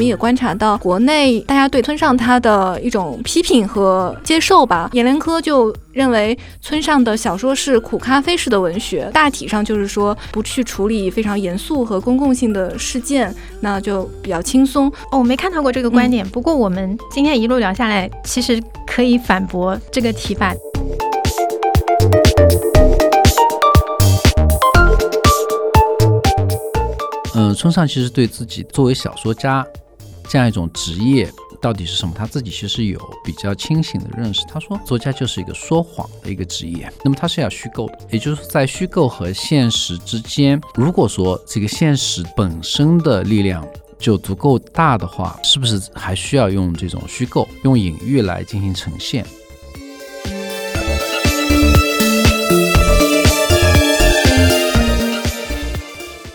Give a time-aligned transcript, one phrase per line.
[0.00, 4.88] 实我们也观察到，国内大家对村上他的一种批评和接受吧。
[4.94, 14.88] 阎连科就认为村上的小说是苦咖啡式的文学，大体上就是说不去处理非常严肃和公共性的事件，那就比较轻松。
[15.12, 20.54] 哦，我没看到过这个观点，不过我们今天一路聊下来，其实可以反驳这个提法。
[27.34, 29.64] 嗯，村上其实对自己作为小说家
[30.30, 31.28] 这样一种职业
[31.60, 34.42] 到底是什么，他自己其实有比较清醒的认识。
[34.46, 43.66] 他说，作家就是一个说谎的一个职业，那么他是要虚构的，也就是在虚构和现实之间，如果说这个现实本身的力量
[43.98, 49.26] 就足够大的话，是不是还需要用这种虚构、用隐喻来进行呈现？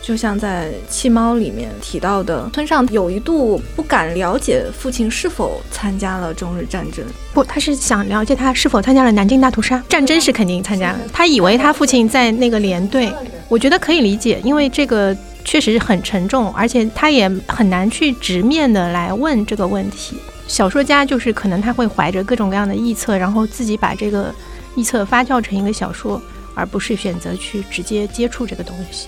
[0.05, 7.03] 就像在《弃猫》里面提到的，村上有一度不敢了解父亲是否参加了中日战争。
[7.33, 9.83] 不，他是想了解他是否参加了南京大屠杀。
[9.89, 13.11] 战争是肯定参加了，他以为他父亲在那个连队。
[13.49, 20.17] 我觉得可以理解，因为这个确实很沉重，而且他也很难去直面的来问这个问题。
[20.47, 24.31] 小说家就是可能他会怀着各种各样的臆测，然后自己把这个
[24.75, 26.21] 臆测发酵成一个小说，
[26.53, 29.07] 而不是选择去直接接触这个东西。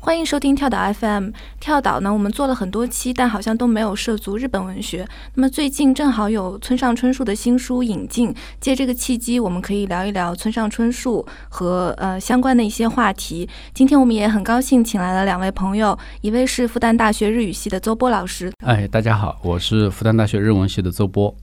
[0.00, 1.30] 欢迎收听跳岛 FM。
[1.60, 5.06] 跳岛呢，我们做了很多期，但好像都没有涉足日本文学。
[5.34, 13.48] 那么最近正好有村上春树的新书引进，借这个契机，我们可以聊一聊村上春树和呃相关的一些话题。
[13.74, 18.50] 今天我们也很高兴请来了两位朋友，一位是复旦大学日语系的邹波老师。
[18.64, 21.34] 哎，大家好，我是复旦大学日文系的邹波。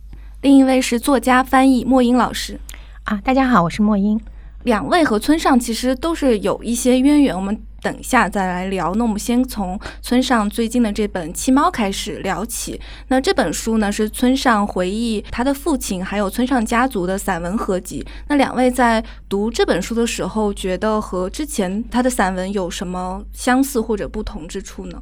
[0.41, 2.59] 另一位是作家翻译莫英老师。
[3.05, 4.19] 啊，大家好，我是莫英。
[4.63, 8.95] 两位和村上其实都是有一些渊源，我们等一下再来聊。
[8.95, 12.81] 那我们先从村上最近的这本《七猫》开始聊起。
[13.09, 18.03] 那这本书呢，是村上回忆他的父亲还有村上家族的散文合集。
[18.27, 24.99] 那两位在读这本书的时候，觉得和之前他的散文有什么相似或者不同之处呢？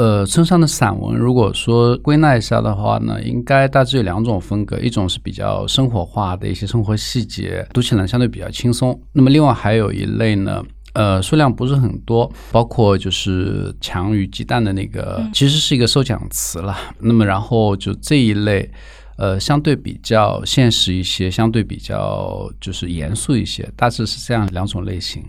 [0.00, 8.98] 呃，村上的散文，如果说归纳一下的话呢，应该大致有两种风格，一种是比较生活化的一些生活细节，读起来相对比较轻松。
[9.12, 16.74] 那么另外还有一类呢，呃，数量不是很多，包括就是强与鸡蛋的那个，其实是一个收奖词了。
[16.98, 18.70] 那么然后就这一类，
[19.18, 25.22] 呃，相对比较现实一些，相对比较就是严肃一些，大致是这样两种类型。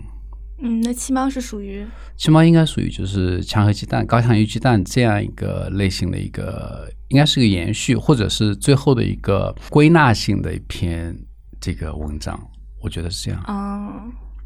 [0.64, 1.84] 嗯，那七猫是属于
[2.16, 11.16] 七猫应该属于就是强和鸡蛋、高强与鸡蛋这样一个类型的一个，应该是个延续，或者是最后的一个归纳性的一篇
[11.60, 12.40] 这个文章，
[12.80, 13.42] 我觉得是这样。
[13.48, 13.92] 哦，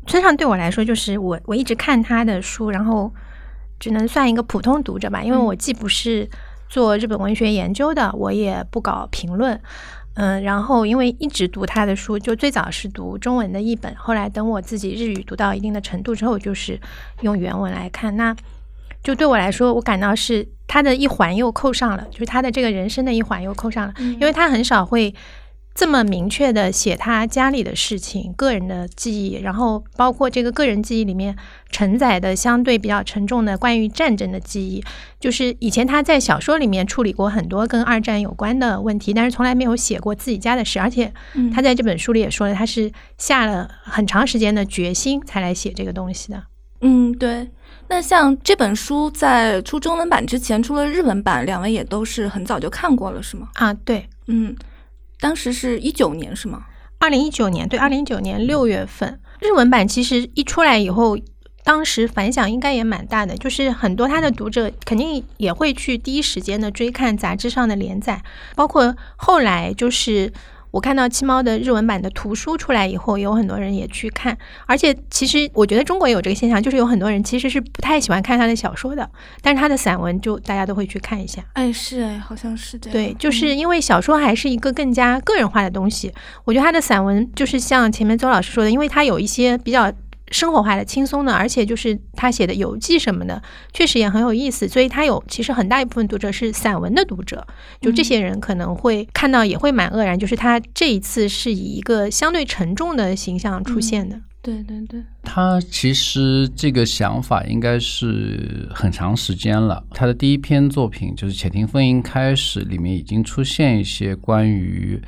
[0.06, 3.12] 村上对我来说，就是我我一直看他的书，然后
[3.78, 6.26] 只能算一个普通读者吧，因为我既不是
[6.70, 9.60] 做日本文学研究的，我也不搞评论。
[10.16, 16.80] 嗯，然后因为一直读他的书，就最早是读中文的译本，后来等我自己日语读到一定的程度之后，就是
[17.20, 18.16] 用原文来看。
[18.16, 18.34] 那
[19.02, 25.14] 就对我来说，我感到是他的一环又扣上了，就是他的这个人生的一环又扣上了，因为他很少会。
[25.76, 31.36] 这么明确的写他家里的事情、个人的记忆，然后包括这个个人记忆里面
[31.70, 34.82] 承载的相对比较沉重的关于战争的记忆，
[35.20, 40.80] 就是以前他在小说里面处理过很多跟二战有关的问题，但是从来没有写过自己家的事。
[40.80, 41.12] 而且
[41.54, 46.42] 他在这本书里也说了，他是下了很长时间的决心才来写这个东西的。
[46.80, 47.46] 嗯，对。
[47.88, 53.48] 那像这本书在出中文版之前出了日文版，两位也都是很早就看过了，是吗？
[53.56, 54.56] 啊，对，嗯。
[55.20, 56.64] 当时是一九年是吗？
[56.98, 61.18] 二零一九年，对，二零一九年六月份，日文版其实一出来以后，
[61.64, 68.22] 当时反响应该也蛮大的，就是很多他的读者肯定也会去第一时间的追看杂志上的连载，
[68.54, 70.32] 包括后来就是。
[70.76, 74.36] 我看到七猫的日文版的图书出来以后，有很多人也去看，
[74.66, 79.08] 而且其实我觉得中国也有这个现象，就是有很多人其实是不太喜欢看他的小说的，
[79.40, 81.42] 但是他的散文就大家都会去看一下。
[81.54, 82.92] 哎，是哎，好像是这样。
[82.92, 86.12] 对，就是因为小说还是一个更加个人化的东西，
[86.44, 89.90] 我觉得他的散文就是像前面周老师说的，因为他有一些比较。
[90.32, 93.40] 生活化的、轻松的，而且就是他写的游记什么的，
[93.72, 94.66] 确实也很有意思。
[94.66, 97.46] 所以他有其实很大一部分读者是散文的读者，
[97.80, 104.20] 就这些人可能会看到也会蛮愕然，就是他这一次是以一个相对沉重的形象出现的。
[104.42, 109.84] 对对对，他其实这个想法应该是很长时间了。
[109.90, 115.00] 他的第一篇作品就是《且听风吟》开始，里面已经出现一些关于。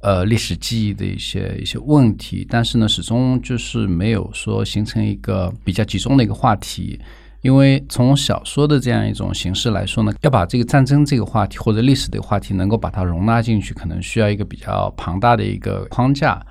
[0.00, 6.98] 呃历史记忆的一些一些问题，但是呢，始终就是没有说形成一个比较集中的一个话题。
[7.40, 16.44] 因为从小说的这样一种形式来说呢，要把这个战争这个话题或者历史的话题能够把它容纳进去，可能需要一个比较庞大的一个框架。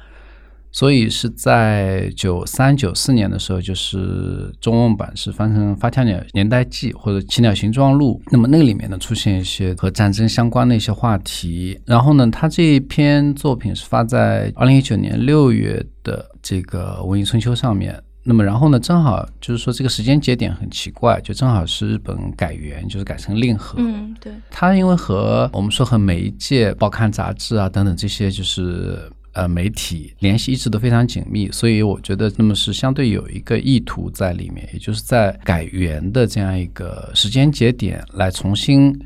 [0.77, 11.79] 所以是在九三九四年的时候，就是中文版是翻成《发条鸟年代记》或者《奇鸟形状录》，那么那个里面呢出现一些和战争相关的一些话题。
[11.83, 17.99] 然后呢，他这一篇作品是发在二零一九年六月的这个《文艺春秋》上面。
[18.21, 23.79] 那么然后呢，正好就是说这个时间节点很奇怪，就正好是日本改元，就是改成令和。
[23.79, 24.31] 嗯，对。
[24.51, 38.99] 它因为和我们说和媒介、报刊杂志啊等等这些就是呃媒体联系一直都非常紧密，所以我觉得那么是相对有一个意图在里面，也就是在改元的这样一个时间节点来重新。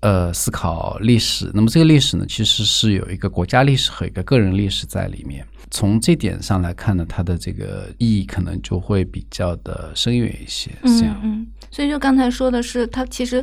[0.00, 5.44] 呃，思考历史，那么这个历史呢，其实是有一个国家历史和一个个人历史在里面。
[5.70, 10.70] 从这点上来看呢，它的这个意义可能就会比较的深远一些。
[10.84, 13.42] 这样，嗯，所以就刚才说的是，它其实。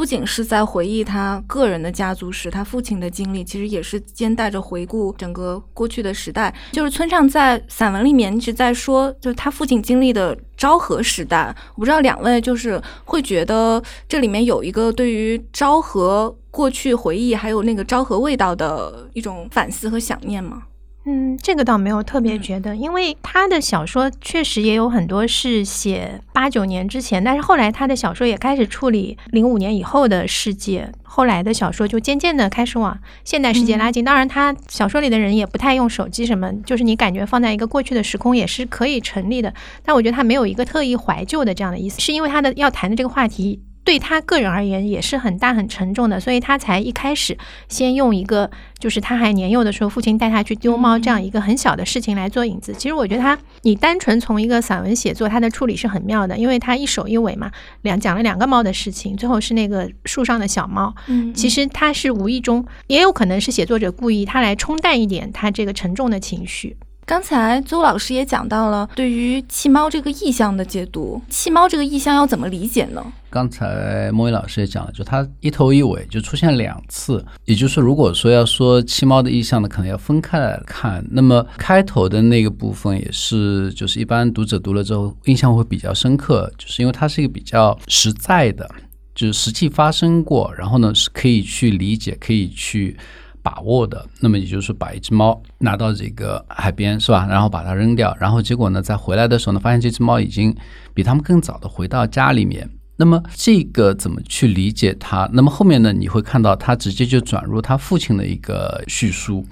[0.00, 6.54] 不仅是在回忆他个人的家族史，他父亲的经历，其实也是兼带着回顾整个过去的时代。
[6.72, 11.54] 就是村上在散文里面一直在说，就是他父亲经历的昭和时代。
[11.74, 20.62] 我不知道两位就是会觉得这里面有一个对于昭和过去回忆，还有那个昭和味道的一种反思和想念吗？
[21.06, 34.04] 嗯，这个倒没有特别觉得，因为他的小说确实也有很多是写八九年之前，但是后来他的小说也开始处理零五年以后的世界，后来的小说就渐渐的开始往现代世界拉近。
[34.04, 39.54] 当然，他小说里的人也不太用手机什么，就是你感觉放在一个过去的时空也是可以成立的。
[39.82, 43.62] 但我觉得他没有一个特意怀旧的这样的意思，是因为他的要谈的这个话题。
[43.82, 47.36] 对他个人而言也是很大很沉重的，所以他才一开始
[47.68, 52.72] 先用一个就是他还年幼的时候，父亲带他去丢猫这样一个很小的事情来做引子。
[52.74, 57.50] 其实我觉得他，你单纯从一个散文写作，他的处理是很妙的，因为他一首一尾嘛，
[57.82, 60.94] 两讲了两个猫的事情，最后是那个树上的小猫。
[61.08, 66.76] 嗯，其实他是无意中，也有可能是写作者故意他来冲淡一点他这个沉重的情绪。
[67.10, 73.04] 刚才邹老师也讲到了对于弃猫这个意象的解读，弃猫这个意象要怎么理解呢？
[73.28, 81.04] 刚才莫威老师也讲了，就它一头一尾就出现两次，也就是说，如果说要说弃猫的意象呢，可能要分开来看。
[81.10, 88.70] 那么开头的那个部分也是，就是一般读者读了之后印象会比较深刻，就是因为它是一个比较实在的，
[89.16, 92.96] 就是实际发生过，然后呢是可以去理解，可以去。
[93.42, 97.26] 把握的，那么也就是把一只猫拿到这个海边，是吧？
[97.28, 100.54] 然后把它扔掉，然后结果呢，在回来的时候呢，发现这只猫已经
[100.94, 102.68] 比他们更早的回到家里面。
[102.96, 105.26] 那么这个怎么去理解它？
[105.32, 109.46] 那么后面呢，你会看到他直接就转入他父亲的一个叙述。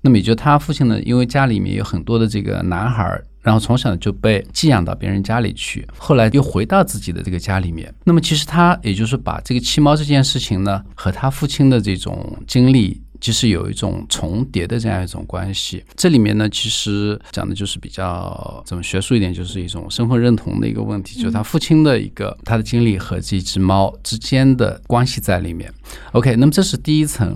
[0.00, 7.92] 那么也就他父亲呢，因为家里面有很多的这个男孩，然后从小就被寄养到别人家里去，后来又回到自己的这个家里面。
[8.04, 13.03] 那么其实他也就是把这个弃猫这件事情呢，和他父亲的这种经历。
[13.24, 25.72] 其实有一种重叠的这样一种关系，这里面呢，其实讲的就是比较怎么学术一点，就是一种身份认同的一个问题，就是他父亲的一个他的经历和这只猫之间的关系在里面。
[26.12, 27.34] OK，那么这是第一层。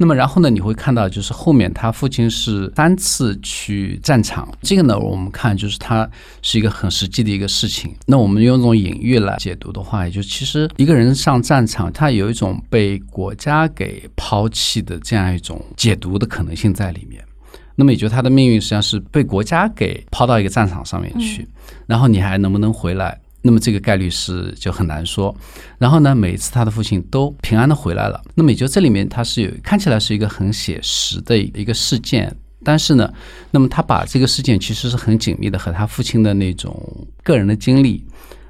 [0.00, 6.08] 那么然后呢，你会看到就是后面他父亲是三次去战场，这个呢我们看就是他
[6.40, 7.92] 是一个很实际的一个事情。
[8.06, 17.20] 那我们用这种隐喻来解读的话，也就其实一个人上战场，他有一种被国家给抛弃的这样一种解读的可能性在里面。
[17.74, 21.46] 那么也就他的命运实际上是被国家给抛到一个战场上面去，
[21.86, 23.20] 然后你还能不能回来？
[23.40, 25.34] 那么这个概率是就很难说，
[25.78, 28.20] 然后呢，每一次他的父亲都平安的回来了。
[28.34, 33.12] 那么也就这里面他是有看起来是一个很写实的一个事件，但是呢，
[33.52, 38.04] 那么他把这个事件其实是很紧密的和他父亲的那种个人的经历，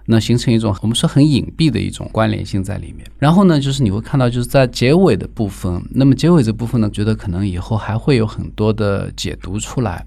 [0.07, 3.07] 那形成一种我们说很隐蔽的一种关联性在里面。
[3.18, 10.07] 然后呢，就是你会看到就是在结尾的部分，那么结尾这部分呢，觉得可能以后还会有很多的解读出来。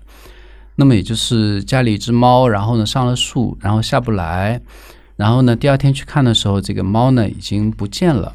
[0.82, 4.60] 那么也就是家里一只猫，然后呢上了树，然后下不来，
[5.16, 8.34] 然后呢第二天去看的时候，这个猫呢已经不见了。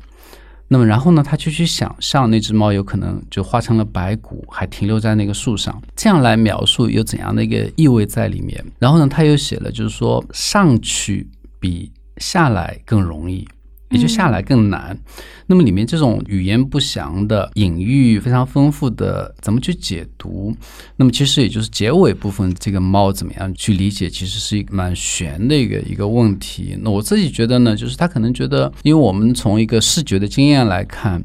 [0.69, 8.65] 那么然后呢他就去想象那只猫有可能就化成了白骨，还停留在那个树上，这样来描述有怎样的一个意味在里面。
[8.79, 13.45] 然后呢他又写了，就是说上去比下来更容易。
[13.90, 14.99] 也就下来更难，
[15.47, 20.52] 那么里面这种语言不详的隐喻非常丰富的，怎么去解读？
[20.97, 26.76] 那么其实也就是结尾部分，这个猫怎么样去理解，其实是一个蛮悬的一个一个问题。
[26.81, 31.23] 那我自己觉得呢，就是他可能觉得，因为我们从一个视觉的经验来看，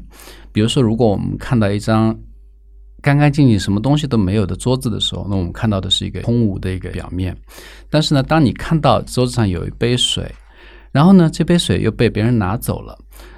[0.52, 2.16] 比如说如果我们看到一张
[3.00, 7.36] 干干净净、什么东西都没有的桌子的时候，那我们看到的是一个空无的一个表面。
[7.90, 10.32] 但是呢，当你看到桌子上有一杯水，
[10.92, 12.96] 然后呢，这杯水又被别人拿走了，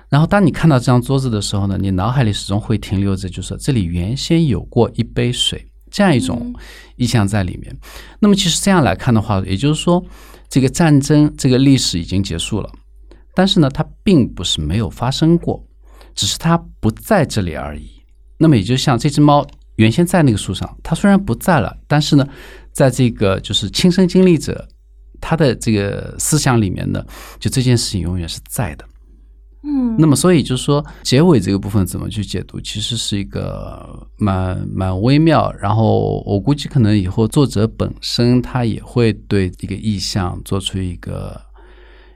[0.09, 6.53] 然后当你看到这张桌子的时候呢，你脑海里始终会停留着，就是这里原先有过一杯水这样一种
[6.97, 7.75] 意象在里面。
[8.19, 10.05] 那么其实这样来看的话，也就是说，
[10.49, 12.69] 这个战争这个历史已经结束了，
[13.35, 15.65] 但是呢，它并不是没有发生过，
[16.15, 17.89] 只是它不在这里而已。
[18.37, 19.47] 那么也就像这只猫
[19.77, 22.27] 原先在那个树上，它虽然不在了，但是呢，
[22.73, 24.69] 在这个就是亲身经历者
[25.27, 27.03] 他的这个思想里面呢，
[27.41, 28.85] 就这件事情永远是在的。
[29.63, 35.51] 嗯，那么所以就是说，结尾这个部分怎么去解读，其实是一个蛮蛮微妙。
[35.59, 41.41] 然后我估计可能以后作者本身他也会对一个意象做出一个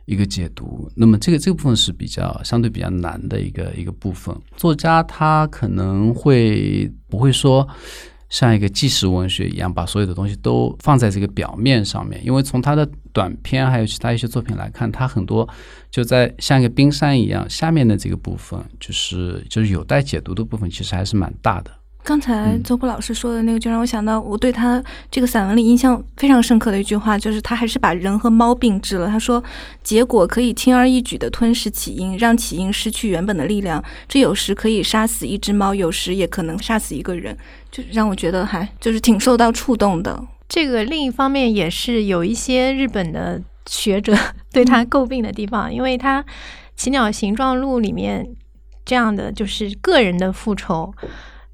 [0.04, 0.90] 一个解读。
[0.94, 4.36] 那么这个这个部分是比较相对比较难的一个一个部分。
[4.54, 7.66] 作家他可能会不会说？
[8.28, 12.24] 像一个纪实文学一样，把所有的东西都放在这个表面上面。
[12.24, 15.48] 因为从他的短片还有其他一些作品来看，他很多
[15.90, 21.70] 就在像一个冰山一样，下面的这个部分，就是就是有待解读的部分，其实还是蛮大的。
[22.04, 29.06] 刚才周波老师说的那个，就让我想到我对他这个散文里印象非常深刻的一句话，就是他还是把人和猫并置了。
[29.08, 29.44] 他说
[29.84, 33.82] ：“结果可以轻而易举地吞噬起因，让起因失去原本的力量。
[34.08, 37.36] 这有时可以杀死一只猫，有时也可能杀死一个人。”
[37.70, 40.18] 就让我觉得还就是挺受到触动的。
[40.48, 44.16] 这个另一方面也是有一些日本的学者
[44.50, 46.22] 对他诟病的地方，因为他
[46.74, 48.26] 《奇鸟形状录》里面
[48.86, 50.90] 这样的就是个人的复仇。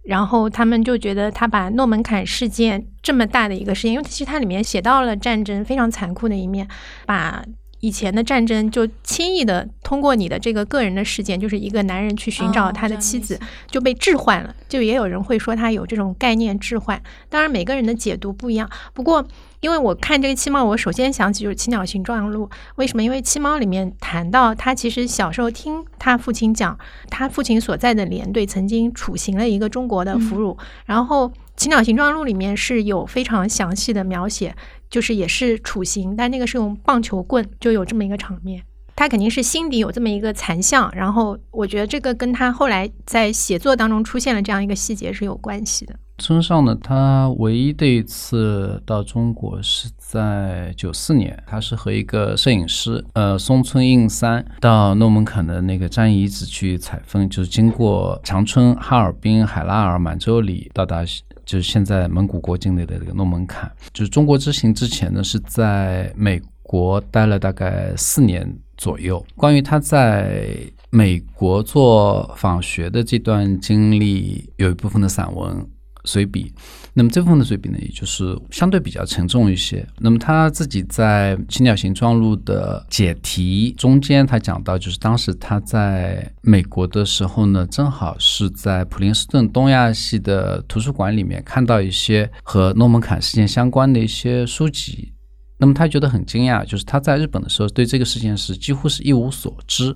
[0.05, 6.69] 然后他们就觉得他把诺门坎事件这么大的一个事件，因为其实它里面写到了战争非常残酷的一面，
[7.07, 7.43] 把
[7.85, 14.55] 以前的战争就轻易的通过你的这个个人的事件，就是一个男人去寻找他的妻子就被置换了。
[14.69, 18.71] 就也有人会说他有这种概念置换，当然每个人的解读不一样。
[18.95, 19.27] 不过。
[19.61, 22.47] 因为我看这个七猫，我首先想起就是《七鸟形状录》。
[22.75, 23.03] 为什么？
[23.03, 30.55] 因为七猫里面谈到他其实小时候听他父亲讲，他父亲所在的连队曾经处刑了一个中国的俘虏。
[30.85, 34.55] 然后《七鸟形状录》里面是有非常详细的描写，
[34.95, 38.63] 就是也是处刑，但那个是用棒球棍，就有这么一个场面。
[38.95, 40.89] 他肯定是心底有这么一个残像。
[40.95, 45.97] 然后我觉得这个跟他后来在写作当中出现了这样一个细节是有关系的。
[46.19, 61.05] 村上呢，他唯一的一次到中国是在九四年，他是和一个摄影师，呃，松村应三到诺门坎的那个战遗址去采风，就是经过长春、哈尔滨、海拉尔、满洲里，到达
[61.45, 63.71] 就是现在蒙古国境内的这个诺门坎。
[63.93, 69.25] 就是中国之行之前呢，是在美国待了大概四年左右。
[69.37, 70.57] 关于他在
[70.91, 75.67] 美国做访学的这段经历，有一部分的散文。
[76.07, 76.53] 随笔，
[76.97, 79.85] 那么这部分的随笔呢，也就是相对比较沉重一些。
[79.99, 95.13] 那么他自己在《青鸟形状录》的解题中间，他讲到，就是当时他在美国的时候呢，正好是在普林斯顿东亚系的图书馆里面看到一些和诺门坎事件相关的一些书籍。
[95.59, 99.95] 那么他觉得很惊讶，就是他在日本的时候对这个事件是几乎是一无所知。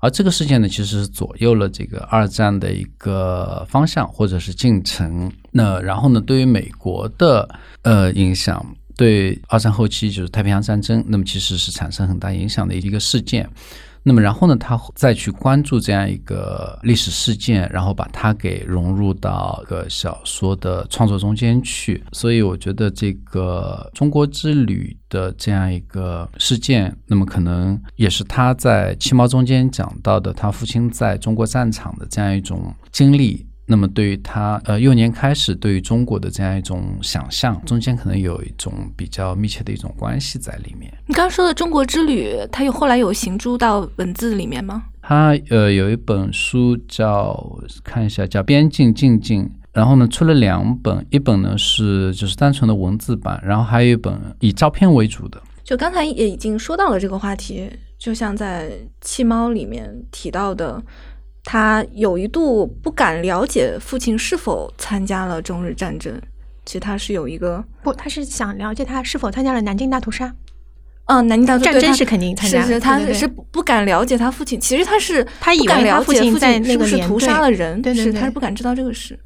[0.00, 5.30] 而这个事件呢，其实是左右了这个二战的一个方向或者是进程。
[5.50, 7.48] 那然后呢，对于美国的
[7.82, 8.64] 呃影响，
[8.96, 13.48] 对二战后期就是太平洋战争，那么其实是产生很大影响的一个事件。
[14.02, 22.02] 那么然后呢，他再去关注这样一个历史事件，然后把它给融入到个小说的创作中间去。
[22.12, 33.47] 所以我觉得这个中国之旅的这样一个事件，那么可能也是他在《七猫》中间讲到的他父亲在中国战场的这样一种经历。
[33.70, 40.90] 那么，对于他呃幼年开始对于中国的这样一种想象，中间可能有一种比较密切的一种关系在里面。
[41.06, 44.84] 你刚刚说的中国之旅，它有后来有行诸到文字里面吗？
[45.02, 49.44] 他呃有一本书叫看一下叫《边境静静》，
[49.74, 55.38] 然后呢出了两本，一本呢是就是单纯的文字版，然后还有一本以照片为主的。
[55.62, 58.70] 就刚才也已经说到了这个话题，就像在
[59.02, 60.82] 《弃猫》里面提到的。
[61.50, 66.12] 他有一度不敢了解父亲是否参加了中日战争，
[66.66, 70.30] 其实他是有一个不，他是想了解他是否参加了南京大屠杀。
[71.06, 74.60] 嗯，南京大屠杀战争是肯定参加，是是，他是不敢了解他父亲。
[74.60, 79.18] 其实他是他以为他父亲在那个是屠杀了人，对对，他是不敢知道这个事。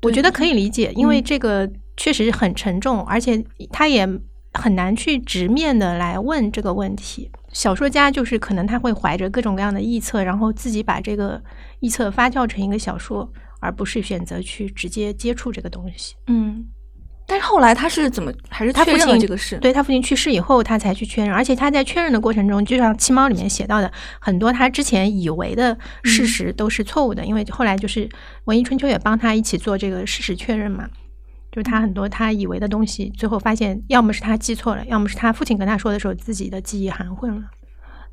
[0.00, 4.08] 我觉得可以理解，因为这个确实很沉重，而且他也
[4.54, 7.30] 很难去直面的来问这个问题。
[7.52, 11.42] 小说家就是可能他会怀着各种各样的臆测，然后自己把这个
[11.80, 16.14] 臆测发酵成一个小说，而不是选择去直接接触这个东西。
[16.26, 16.66] 嗯，
[17.26, 19.56] 但是后来他是怎么还是确认了他父亲这个事？
[19.58, 23.90] 对他父亲去世以后，他才去确认，而且他在确认的过程中，就像《七猫》里面写到的，
[24.20, 28.08] 很多他之前以为的事实都是错误的，因为后来就是
[28.44, 30.88] 文艺春秋也帮他一起做这个事实确认嘛。
[31.50, 37.42] 就是他很多他以为的东西，最后发现要么是他记错了，要么是他父亲跟他说的时候自己的记忆含混了。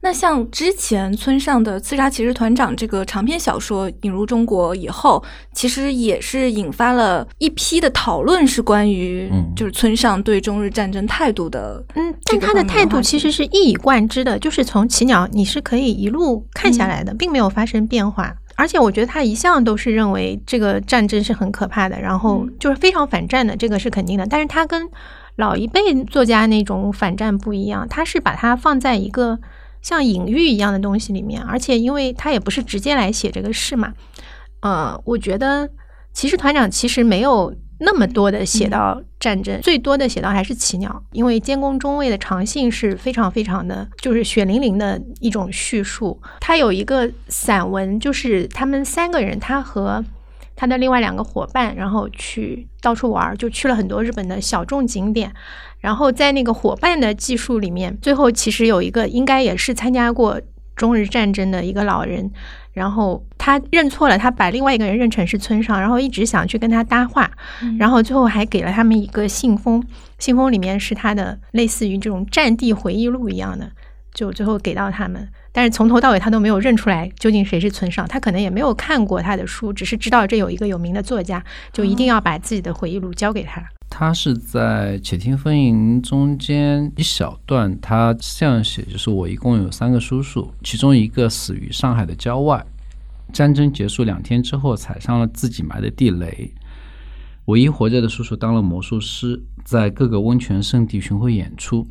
[0.01, 11.83] 那像之前村上的《刺杀骑士团长》这个长篇小说引入中国以后，其实也是引发了一批的讨论，是关于嗯就是村上对中日战争态度的。
[11.95, 18.35] 嗯，但他的态度其实是一以贯之的，就是从奇鸟你是可以一路看下来的，并没有发生变化。
[18.55, 24.25] 而且我觉得他一向都是认为这个战争是很可怕的，然后就是非常反战的，这个是肯定的。
[24.25, 24.89] 但是他跟
[25.35, 29.37] 老一辈作家那种反战不一样，他是把它放在一个
[29.81, 33.93] 像隐喻一样的东西里面，而且因为他也不是直接来写这个事嘛，
[34.61, 35.69] 呃，我觉得
[36.13, 46.21] 其实团长其实没有那么多的写到战争，最多的写到还是奇鸟，因为监工中尉的长信是非常非常的，就是血淋淋的一种叙述。
[46.39, 50.03] 他有一个散文，就是他们三个人，他和
[50.55, 55.33] 他的另外两个伙伴，然后去到处玩儿，就去了很多日本的小众景点。
[55.81, 60.41] 然后在那个伙伴的记述里面，最后其实有一个应该也是参加过
[60.75, 62.31] 中日战争的一个老人，
[62.75, 67.31] 然后他认错了，他把另外一个人认成是村上，然后一直想去跟他搭话，
[67.79, 69.81] 然后最后还给了他们一个信封，
[70.19, 73.71] 信封里面是他的类似于这种战地回忆录一样的，
[74.13, 75.25] 就最后给到他们。
[75.53, 81.41] 但是从头到尾他都没有认出来究竟谁是村上，他可能也没有看过他的书，只是知道这有一个有名的作家，
[81.71, 83.63] 就一定要把自己的回忆录交给他。
[83.87, 92.61] 他是在《且听风吟》中间一小段，他这样写：就是我一共有三个叔叔，其中一个死于上海的郊外，
[93.33, 96.53] 战争结束两天之后踩上了自己埋的地雷。
[97.45, 101.87] 唯一活着的叔叔当了魔术师，在各个温泉圣地巡回演出。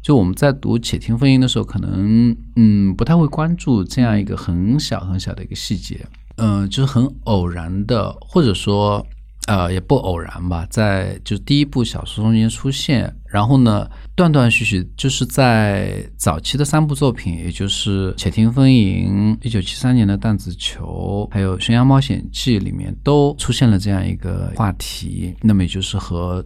[0.00, 9.04] 就我们在读《且听风吟》的时候，可能嗯不太会关注这样一个很小很小的一个细节，嗯、就是很偶然的，或者说
[9.48, 26.44] 呃也不偶然吧，在就第一部小说中间出现，然后呢断断续续就是在早期的三部作品，也就是《且听风吟》、一九七三年的《弹子球》，还有《悬崖冒险记》里面都出现了这样一个话题，那么也就是和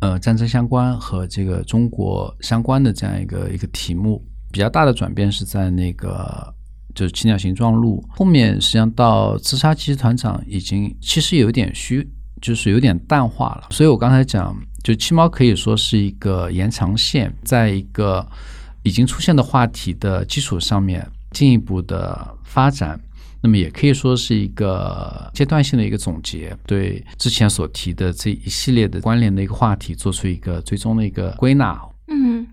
[0.00, 4.20] 呃战争相关和这个中国相关的这样一个一个题目。
[4.52, 6.52] 比较大的转变是在那个
[6.96, 12.04] 就是《七鸟形状录》后面，实际上到《自杀骑士团长》已经其实有点虚，
[12.40, 13.68] 就是有点淡化了。
[13.70, 18.26] 所以我刚才讲，就七猫可以说是一个延长线，在一个
[18.82, 23.00] 已经出现的话题的基础上面进一步的发展。
[23.42, 31.80] 那么也可以说是一个阶段性的一个总结，对之前所提的这一系列的关联的一个话题做出一个最终的一个归纳。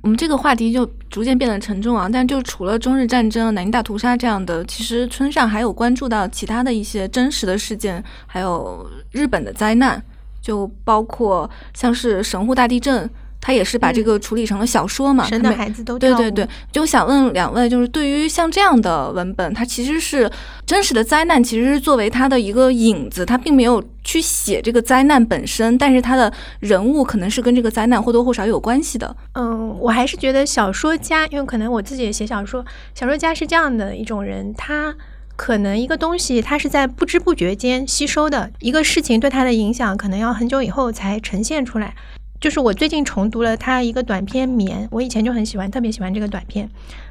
[0.07, 2.07] 我们这个话题就逐渐变得沉重啊。
[2.09, 10.01] 但就除了中日战争、南京大屠杀这样的，其实村上还有关注到其他的一些真实的事件，还有日本的灾难，
[10.41, 13.09] 就包括像是神户大地震，
[13.47, 15.23] 他也是把这个处理成了小说嘛。
[15.23, 20.29] 神的孩子都对对对，就想问两位，就是对于像这样的文本，它其实是
[20.65, 26.29] 真实的灾难，其实是作为它的一个影子，它并没有去写这个灾难本身，但是它的
[26.59, 29.15] 人物可能是跟这个灾难或多或少有关系的。
[29.35, 34.93] 嗯，我还是觉得小说家，因为可能我自己也写小说，小说家是这样的一种人，他
[35.37, 41.95] 可能一个东西他是在不知不觉间吸收的，一个事情对他的影响可能要很久以后才呈现出来。
[42.39, 46.69] 就是我最近重读了他一个短篇《棉》，我以前就很喜欢，特别喜欢这个短篇。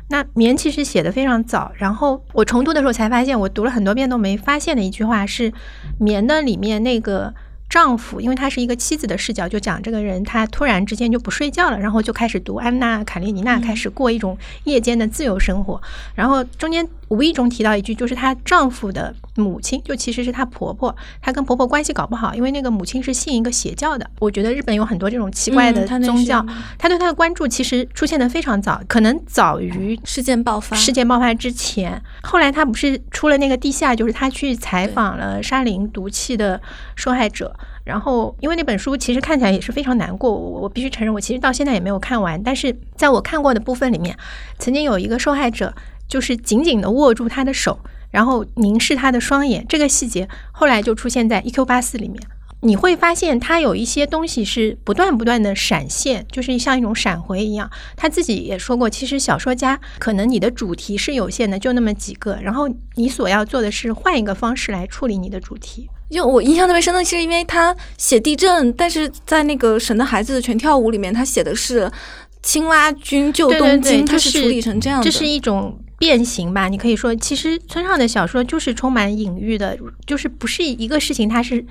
[0.09, 5.51] 那《棉》其实写的非常早，然后我重读的时候才发现，我读了很多遍都没发现的一句话是，
[5.99, 7.35] 《棉》的里面那个
[7.69, 15.83] 丈夫，因为他是一个妻子的视角，就讲这个人他突然之间就不睡觉了，然后就开始读安娜·卡列尼娜，开始过一种夜间的自由生活。
[16.15, 24.09] 然后中间无意中提到一句，就是她丈夫的母亲，就其实是她婆婆，她跟婆婆关系搞不好，因为那个母亲是信一个邪教的。
[24.19, 26.45] 我觉得日本有很多这种奇怪的宗教，
[26.79, 36.61] 她对她的关注其实出现的非常早，可能早于事件爆发，事件爆发之前，后来她不是出了那个地下，就是她去采访了沙林毒气的
[36.95, 37.55] 受害者。
[37.85, 42.43] 然后，因为那本书其实看起来也是非常难过，我我必须承认，我其实到现在也没有看完。
[42.43, 44.17] 但是在我看过的部分里面，
[44.59, 45.73] 曾经有一个受害者
[46.09, 47.79] 就是紧紧的握住他的手，
[48.11, 51.65] 然后凝视他的双眼，这个细节后来就出现在《E.Q.
[51.65, 52.21] 八四》里面。
[52.63, 57.71] 你会发现，他有一些东西是不断不断的闪现，就是像一种闪回一样。
[57.97, 65.89] 他自己也说过，其实小说家可能你的主题是有限的，就那么几个，然后你所要做的是换一个方式来处理你的主题。
[66.11, 71.89] 就我印象特别深的是，因为他写地震，但是在那个《神的孩子全跳舞》里面，他写的是
[72.43, 75.05] 青蛙军救东京，他是处理成这样的。
[75.05, 76.69] 这是一种变形吧？
[76.69, 81.65] 你可以说，其实村上的小说就是充满隐喻的，就是不是一个事情，它是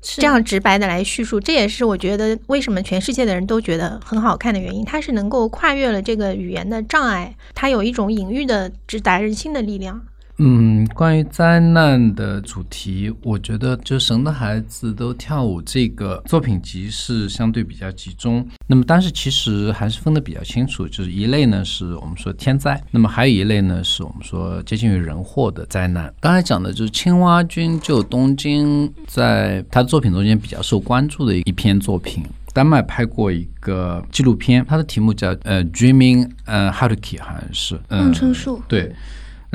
[0.00, 1.38] 这样直白的来叙述。
[1.38, 4.84] 这也是我觉得为什么全世界的人都觉得很好看的原因。
[4.84, 10.02] 它是能够跨越了这个语言的障碍，它有一种隐喻的直达人心的力量。
[10.38, 18.46] 嗯，关于灾难的主题，我觉得就《神的孩子都跳舞》这个作品集是相对比较集中。
[18.66, 26.12] 那么，但是其实还是分得比较清楚，就是一类呢是我们说天灾，那么还有一类呢是我们说接近于人祸的灾难。
[26.20, 32.22] 刚才讲的就是青蛙君救东京，在他的作品中间比较受关注的一篇作品。
[32.52, 38.94] 丹麦拍过一个纪录片，它的题目叫呃《Dreaming》，呃 Haruki 好像是嗯春树对。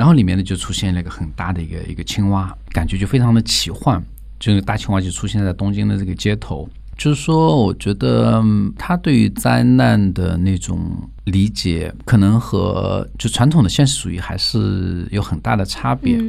[0.02, 4.04] 然后里面呢就出现了一个很大的一个一个青蛙，感觉就非常的奇幻，
[4.40, 6.68] 这个大青蛙就出现在东京的这个街头。
[6.98, 8.44] 就是说，我觉得
[8.78, 10.80] 他对于灾难的那种
[11.26, 16.20] 理解，可能和就传统的现实主义还是有很大的差别。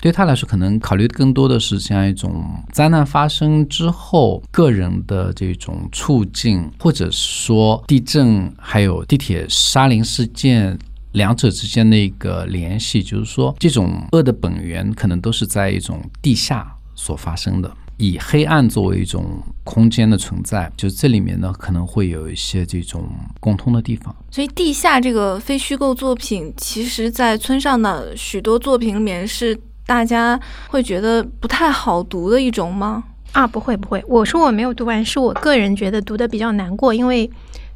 [0.00, 10.78] 对他来说，可能考虑更多的是这样一种灾难发生之后个人的这种处境，或者说地震还有地铁沙林事件。
[11.18, 23.02] 两者之间的一个联系，就是说，这种恶的本源可能都是在一种地下所发生的，以黑暗作为一种空间的存在，就这里面呢可能会有一些这种
[23.40, 24.14] 共通的地方。
[24.30, 33.02] 所以，地下这个非虚构作品，其实在村上的许多作品里面是大家会觉得不太好读的一种吗？
[33.32, 37.28] 啊，不会不会，我说我没有读完，是我个人觉得读的比较难过，因为。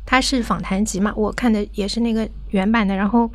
[0.05, 1.13] 它是访谈集嘛？
[1.17, 3.31] 我看的也是那个原版的，然后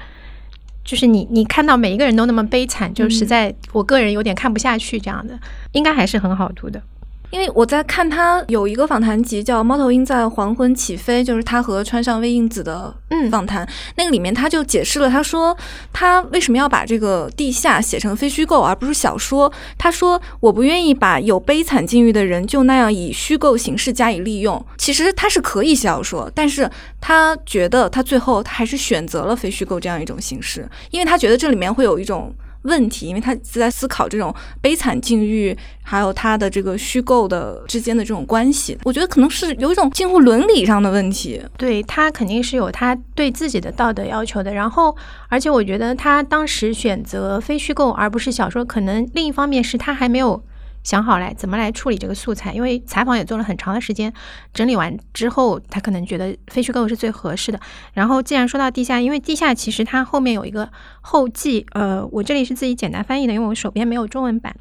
[0.83, 5.39] 就是你你看到每一个人都那么悲惨，就实在我个人有点看不下去这样的，
[5.71, 6.81] 应该还是很好读的。
[7.29, 12.95] 因为我在看他有一个访谈集叫《猫头鹰在黄昏起飞》，就是他和川上未映子的
[13.29, 13.67] 访谈。
[13.97, 15.55] 那个里面他就解释了，他说
[15.91, 19.51] 他为什么要把这个地下写成非虚构而不是小说。
[19.77, 24.65] 他说我不愿意把有悲惨境遇的人就那样以虚构形式加以利用。
[24.77, 26.69] 其实他是可以小说，但是
[27.01, 32.33] 他觉得他最后他还是选择了非虚构这样一种形式，因为他觉得这里面会有一种。
[32.63, 38.77] 问题，因为他在思考这种悲惨境遇，还有他的这个虚构的之间的这种关系。
[38.83, 41.41] 我觉得可能是有一种近乎伦理上的问题。
[41.57, 44.53] 对他肯定是有他对自己的道德要求的。
[44.53, 44.95] 然后，
[45.29, 50.43] 而且我觉得他当时选择非虚构而不是小说，可能另一方面是他还没有。
[50.87, 54.13] 想好来怎么来处理这个素材，因为采访也做了很长的时间，
[54.53, 57.59] 整理完之后，他可能觉得废墟构是最合适的。
[57.91, 60.69] 然后，既然说到地下，因为地下其实它后面有一个
[61.01, 64.55] 后记，呃，我这里是自己简单翻译的，因为我手边没有中文版。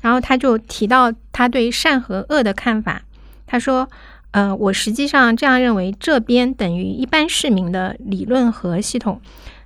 [0.00, 3.02] 然后他就提到他对善和恶的看法，
[3.44, 3.88] 他说，
[4.30, 9.20] 呃，我实际上这样认为，这边等于一般市民的理论和系统，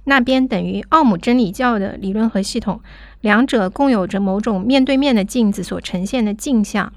[0.04, 2.80] 那边等于奥姆真理教的理论和系统。
[3.20, 6.92] 两者共有着某种面对面的镜子所呈现的镜像，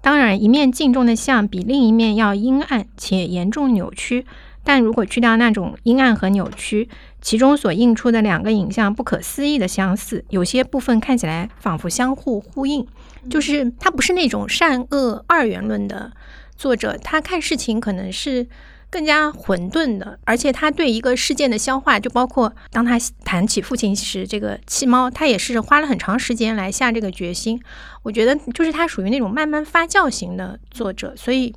[0.00, 4.26] 当然，一面镜中的像比另一面要阴暗且严重扭曲。
[4.64, 6.88] 但如果去掉那种阴暗和扭曲，
[7.20, 12.86] 其中所映出的两个影像不可思议的相似，有些部分看起来仿佛相互呼应。
[13.30, 16.12] 就是他不是那种善恶二元论的
[16.56, 18.46] 作者，他看事情可能是。
[18.92, 27.58] 更加混沌的，而且他对一个事件的消化，就包括当他谈起父亲时，这个弃猫，他也是花了很长时间来下这个决心。
[28.02, 31.54] 我觉得，就是他属于那种慢慢发酵型的作者，所以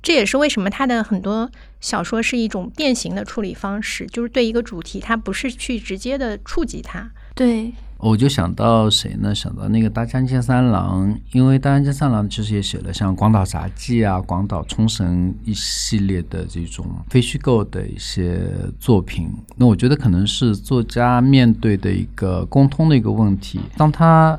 [0.00, 7.10] 这也是为什么他的很多小说是一种变形的处理方式，就是对一个主题，他不是去直接的触及它。
[7.34, 7.72] 对。
[7.98, 9.32] 我就想到谁呢？
[9.32, 18.44] 想到那个大江健三郎，因为大江健三郎其实也写了像《广岛杂记》啊、《广岛冲绳》一系列的这种非虚构的一些
[18.80, 19.32] 作品。
[19.54, 24.36] 那我觉得可能是作家面对的一个共通的一个问题，当他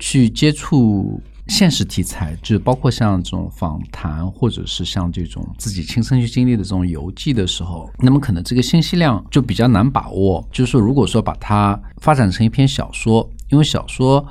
[0.00, 1.22] 去接触。
[1.48, 10.46] 现实题材就包括像这种访谈，或者是像这种自己亲身去经历的这种游记的时候，那么可能这个信息量就比较难把握。
[10.52, 14.24] 就是说，如果说把它发展成一篇小说，因为小说，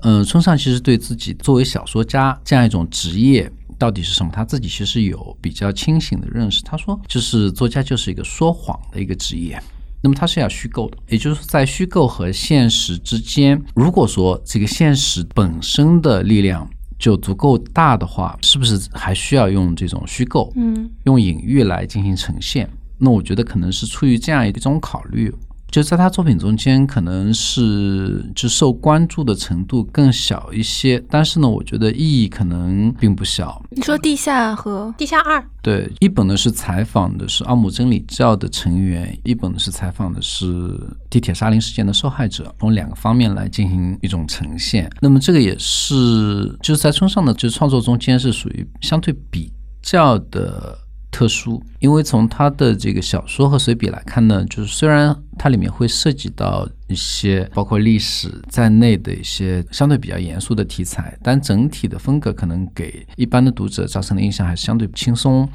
[0.00, 6.62] 嗯，村上其实对自己作为小说家这样一种职业到底是什么，他自己其实有比较清醒的认识。
[6.62, 9.62] 他说，就是作家就是一个说谎的一个职业。
[10.02, 22.68] 那么它是要虚构的，也就是在虚构和现实之间，如果说这个现实本身的力量就足够大的话，是不是还需要用这种虚构，嗯，用隐喻来进行呈现？
[22.98, 25.32] 那我觉得可能是出于这样一种考虑，
[25.72, 33.64] 就在他作品中间，可能是就受关注的程度更小一些，但是呢，我觉得意义可能并不小。
[33.70, 44.90] 你说地下和地下二，对，一本呢是采访的是奥姆真理教的成员，一本呢是采访的是地铁沙林事件的受害者，从两个方面来进行一种呈现。
[45.00, 50.78] 那么这个也是就是在村上的就是创作中间是属于相对比较的。
[51.12, 65.48] 特殊，因为从他的这个小说和随笔来看呢，就是虽然它里面会涉及到一些包括历史在内的一些相对比较严肃的题材，但整体的风格可能给一般的读者造成的印象还是相对轻松，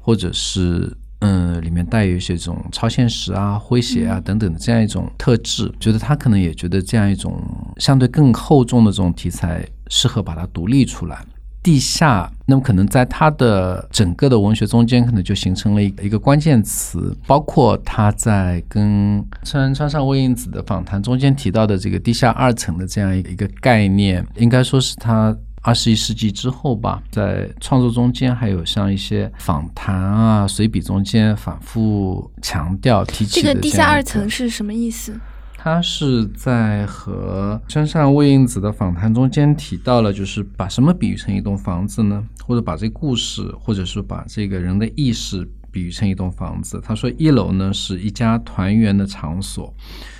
[0.00, 5.72] 或者是嗯，里面带有一些这种超现实啊、诙谐啊等等的这样一种特质。
[5.80, 7.40] 觉得他可能也觉得这样一种
[7.78, 11.24] 相对更厚重的这种题材适合把它独立出来。
[11.66, 35.18] 地下，那么可能在他的整个的文学中间，可能就形成了一个一个关键词，包括他在跟川川上未映子的访谈中间提到的这个地下二层的这样一个概念，应该说是他二十一世纪之后吧，在创作中间，还有像一些访谈啊、随笔中间反复强调提起这个地下二层是什么意思？
[35.66, 42.24] 他是在和山上未映子的访谈中间提到了，就是把什么比喻成一栋房子呢？
[42.44, 46.80] 或者把这故事，或者是把这个人的意识比喻成一栋房子。
[46.84, 49.74] 他说，一楼呢是一家团圆的场所，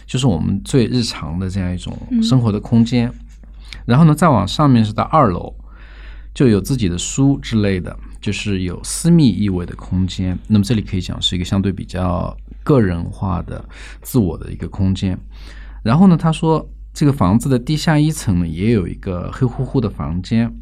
[0.04, 3.08] 就是我们最日常的这样一种生活的空间。
[3.84, 5.54] 然后呢，再往上面是到二楼，
[6.34, 10.36] 就有自己的书之类的，就是有私密意味的空间。
[10.48, 12.36] 那么这里可以讲是一个相对比较。
[12.66, 13.64] 个人化的
[14.02, 15.16] 自我的一个空间，
[15.86, 20.52] 然后呢，他说这个房子的地下一层呢也有一个黑乎乎的房间。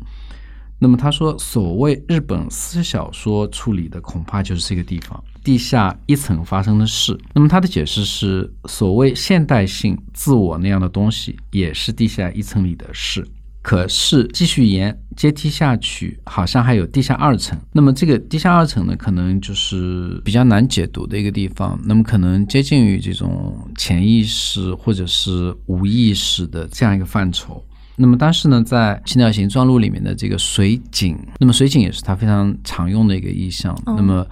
[0.78, 7.18] 那么他说，所谓日本私小说处理的恐怕就是这个地方，地下一层发生的事。
[7.32, 13.26] 那么他的解释是，所谓现代性自我那样的东西，也是地下一层里的事。
[13.64, 17.58] 可是继续沿阶梯下去，好像还有地下二层。
[17.72, 21.80] 那么这个地下二层呢，可能就是比较难解读的一个地方。
[21.82, 27.64] 那么可能接近于这种潜意识或者是无意识的这样一个范畴。
[27.96, 33.74] 那么但是呢，在《青鸟形状录》里面的这个水井，那么水井也是它非常常用的一个意象。
[33.86, 34.26] 那么。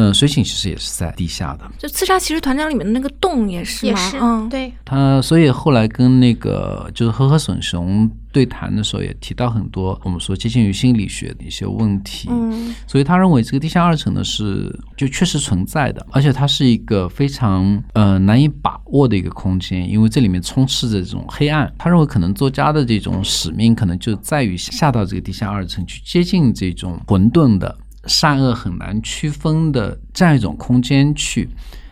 [0.00, 1.68] 嗯，水井其实也是在地下的。
[1.76, 3.98] 就《刺杀骑士团长》里面的那个洞也是吗？
[4.20, 4.72] 嗯，对。
[4.84, 12.28] 他所以后来跟那个就是和和隼雄对谈的时候，也提到很多我们说接近于心理学的一些问题。
[12.30, 21.72] 嗯，所以他认为这个地下二层呢是就确实存在的，而且它是一个非常呃难以把握的一个空间，因为这里面充斥着这种黑暗。
[21.76, 27.76] 他认为可能作家的这种使命可能就在于下到这个地下二层去接近这种混沌的。
[28.08, 31.48] 善恶很难区分的这样一种空间去，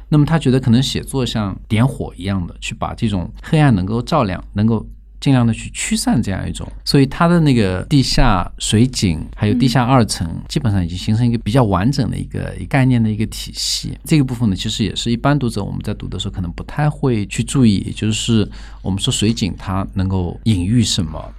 [0.09, 4.85] 那么他觉得可能写作像点火一样的，去把这种黑暗能够照亮，能够
[5.21, 6.67] 尽量的去驱散这样一种。
[6.85, 13.99] 所以他的那个地下水井还有地下二层，基本上已经形成一个比较完整的一个概念的一个体系。
[14.05, 18.49] 这个部分呢，其实也是一般读者我们在读的时候可能不太会去注意，也就是
[18.83, 21.33] 我们说水井它能够隐喻什么。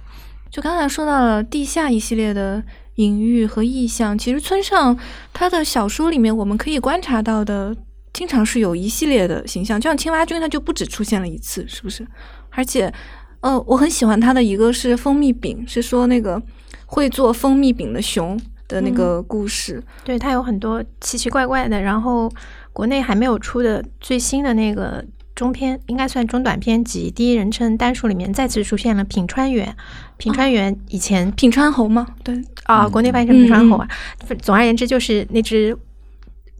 [0.50, 2.62] 就刚才说到了地下一系列的。
[2.98, 4.96] 隐喻和意象，其实村上
[5.32, 7.74] 他的小说里面，我们可以观察到的，
[8.12, 12.06] 经常是有一系列的形象，就像青蛙君，他就不止出现了一次，是不是？
[12.50, 12.92] 而且，
[13.40, 16.42] 呃，我很喜欢他的一个是蜂蜜饼，是说那个
[16.86, 19.82] 会做蜂蜜饼的熊的那个故事。
[20.04, 22.28] 对他有很多奇奇怪怪的，然后
[22.72, 25.04] 国内还没有出的最新的那个。
[25.38, 29.72] 中篇应该算中短篇集，第一人称单数里面再次出现了品川园。
[30.16, 32.08] 品川园以前品川猴吗？
[32.24, 33.88] 对啊，国内翻译成品川猴啊。
[34.42, 35.78] 总而言之，就是那只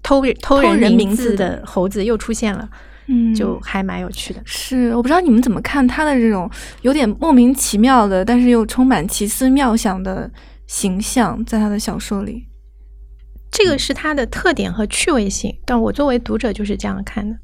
[0.00, 2.70] 偷偷人名字的猴子又出现了，
[3.08, 4.40] 嗯，就还蛮有趣的。
[4.44, 6.48] 是，我不知道你们怎么看他的这种
[6.82, 10.30] 有点莫名其妙的，但是又充满奇思妙想的
[10.68, 12.44] 形象，在他的小说里，
[13.50, 15.52] 这个是他的特点和趣味性。
[15.66, 17.36] 但我作为读者就是这样看的。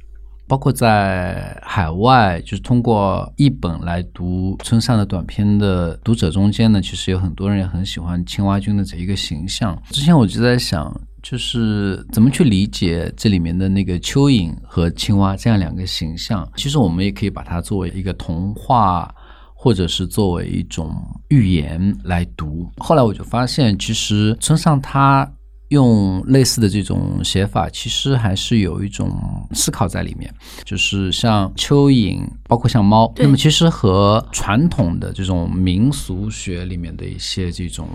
[0.47, 9.81] 包括在海外，就是通过译本来读村上的短篇的读者中间呢，其实有很多人也很喜欢青蛙君的这一个形象。
[9.91, 16.47] 之前我就在想，就是怎么去理解这里面的那个蚯蚓和青蛙这样两个形象。
[16.57, 19.13] 其实我们也可以把它作为一个童话，
[19.55, 20.95] 或者是作为一种
[21.29, 22.71] 寓言来读。
[22.77, 25.33] 后来我就发现，其实村上他。
[25.69, 29.11] 用类似的这种写法，其实还是有一种
[29.53, 30.33] 思考在里面。
[30.65, 37.89] 就是像蚯蚓，包括像猫，那么其实和传统的这种民俗学里面的一些这种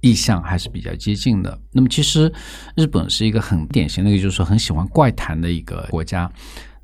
[0.00, 1.58] 意象还是比较接近的。
[1.70, 2.32] 那么其实
[2.76, 6.30] 日本是一个很典型的，一个就是说很喜欢怪谈的一个国家。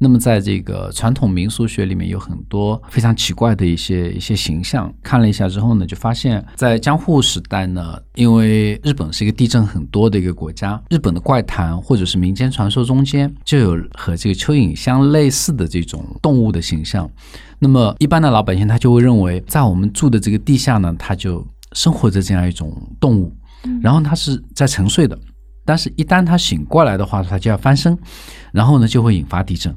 [0.01, 4.93] 那么在这个传统民俗学里面有很多非常奇怪的一些一些形象。
[5.03, 17.11] 看了一下之后呢，就发现，在江户时代呢，因为日本是一个地震很多的一个国家，日本的怪谈或者是民间传说中间就有和这个蚯蚓相类似的这种动物的形象。
[17.59, 23.37] 那么一般的老百姓他就会认为，在我们住的这个地下呢，它就生活着这样一种动物，
[23.83, 25.19] 然后它是在沉睡的，
[25.65, 27.99] 但是一旦它醒过来的话，它就要翻身，
[28.53, 29.75] 然后呢就会引发地震。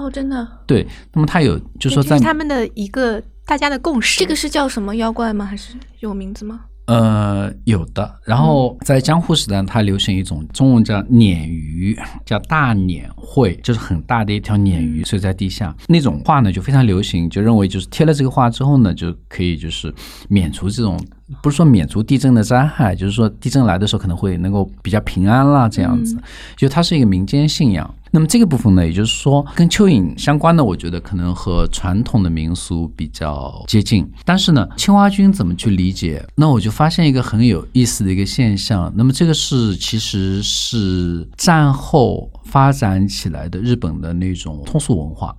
[0.00, 0.86] 哦，真的，对。
[1.12, 5.44] 那么他有，就说在他们的一个大家的共识，这个是叫什么妖怪吗？
[5.44, 6.60] 还是有名字吗？
[6.86, 8.12] 呃，有的。
[8.24, 15.72] 然后在江户时代，它流行一种中文叫鲶鱼，叫大鲶喙，就是很大的一条鲶鱼睡在地下。
[15.86, 19.94] 那种画呢就非常流行，就认为就是贴了这个画之后呢，就可以就是
[20.28, 20.98] 免除这种。
[21.40, 26.16] 不是说免除地震的灾害，就是说地震来的时候可能会能够比较平安啦，这样子，
[26.56, 27.94] 就它是一个民间信仰。
[28.10, 34.10] 那么这个部分呢，也就是说跟蚯蚓相关的，我觉得可能和传统的民俗比较接近。
[34.24, 36.24] 但是呢，青蛙君怎么去理解？
[36.34, 38.92] 那我就发现一个很有意思的一个现象。
[38.96, 45.34] 那么这个是其实是战后发展起来的日本的那种通俗文化。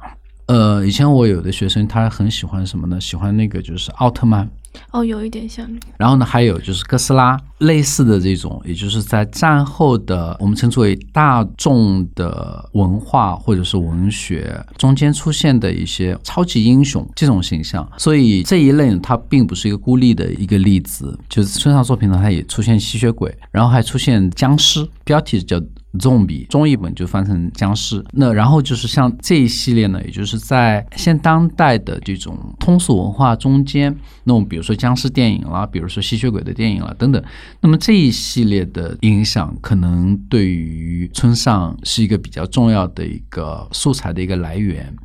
[0.47, 2.99] 呃，以前我有的学生他很喜欢什么呢？
[2.99, 4.49] 喜欢那个就是奥特曼。
[4.91, 5.67] 哦，有一点像。
[5.97, 17.89] 然后呢，还有就是哥斯拉类似的这种，也就是在战后的我们称之为大众的文化或者是文学中间出现的一些超级英雄这种形象。
[17.97, 21.17] 所以这一类呢，它并不是一个孤立的一个例子。
[21.29, 25.61] 就是村上作品呢，它也出现吸血鬼，然后还出现僵尸，标题叫。
[25.99, 37.21] Zombi 中译本就翻成僵尸，那然后就是像这一系列呢，也就是在现当代的这种通俗文化中间，那种比如说僵尸电影啦，比如说吸血鬼的电影啦等等，
[37.59, 44.95] 那么这一系列的影响，可能对于村上是一个比较重要的一个素材的一个来源。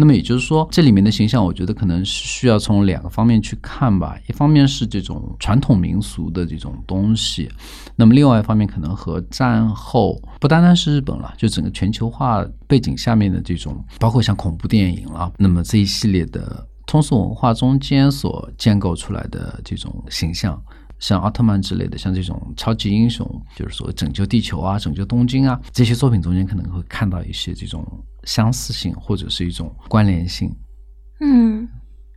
[0.00, 4.16] 那么也就是说，这里面的形象，我觉得可能是需要从两个方面去看吧。
[4.26, 7.50] 一方面是这种传统民俗的这种东西，
[7.96, 20.58] 那么另外一方面可能和战后不单单是日本了，就整个全球化背景下面的这种，包括像恐怖电影了，那么这一系列的通俗文化中间所建构出来的这种形象。
[20.98, 27.82] 像奥特曼之类的，像这种超级英雄，就是说拯救地球啊、拯救东京啊，这些作品中间可能会看到一些这种
[28.24, 30.50] 相似性或者是一种关联性。
[31.20, 31.68] 嗯，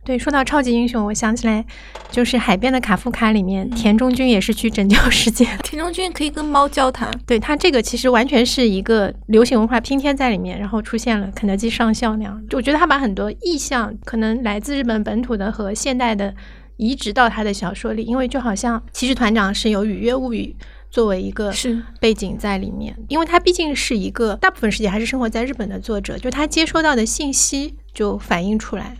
[0.04, 1.64] 对，说到超级英雄，我想起来
[2.10, 5.44] 就是《海边的卡夫卡》里面，田中君也是去拯救世界。
[5.62, 12.42] 田中君可以跟猫交谈，对他这个其实完全是一个流行文化拼贴在里面，然后出现了肯德基上校那样。
[12.52, 16.34] 我觉得他把很多意象，可能来自日本本土的和现代的。
[16.76, 20.56] 移植到他的小说里，因为就好像《骑士团长》是有《雨月物语》
[20.94, 28.96] 作为一个是背景在里面，因为他毕竟是一个大部分时间还是生活在日本的作者，就他接收到的信息就反映出来。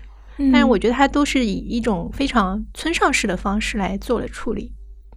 [0.50, 4.72] 但是我觉得他都是以一种非常村上式的方式来做了处理。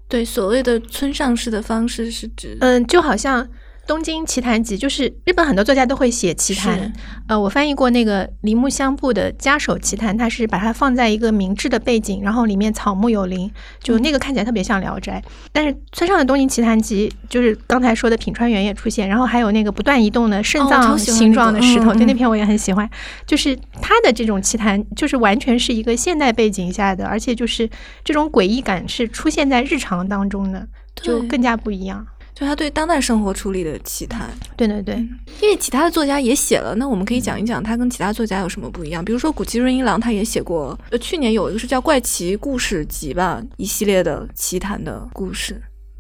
[0.08, 3.44] 对，所谓的村上式的方式是指，嗯，就好像。
[3.88, 6.94] 《东京奇谭集》就是日本很多作家都会写奇谭，
[7.28, 13.50] 呃，我翻译过那个铃木香布的《家守奇谭》，它是把它放在一个明治的背景，然后里面草木有灵，
[13.82, 15.24] 就那个看起来特别像《聊斋》。
[15.54, 22.88] 但是村上的《东京奇谭集》就是刚才说的品川园也出现，然后还有那个不断移动的肾脏形状的石头，就那篇我也很喜欢。
[23.26, 27.70] 就是他的这种奇谭，就是完全是一个现代背景下的，而且就是
[28.04, 32.06] 这种诡异感是出现在日常当中的，就更加不一样。
[32.38, 34.94] 就他对当代生活处理的奇谈，对对对，
[35.42, 39.04] 因为其他的作家也写了，那我们可以讲一讲他跟其他作家有什么不一样。
[39.04, 45.60] 比如说古崎润一郎，他也写过，呃，去年有一个是叫《怪奇故事集》吧，一系列的奇谈的故事。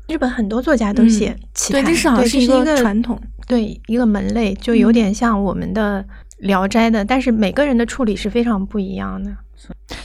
[0.09, 6.03] 日本很多作家都写奇谈，对，这是好像是一个传统，对一个门类，就有点像我们的
[6.37, 9.35] 《聊斋》的，但是每个人的处理是非常不一样的。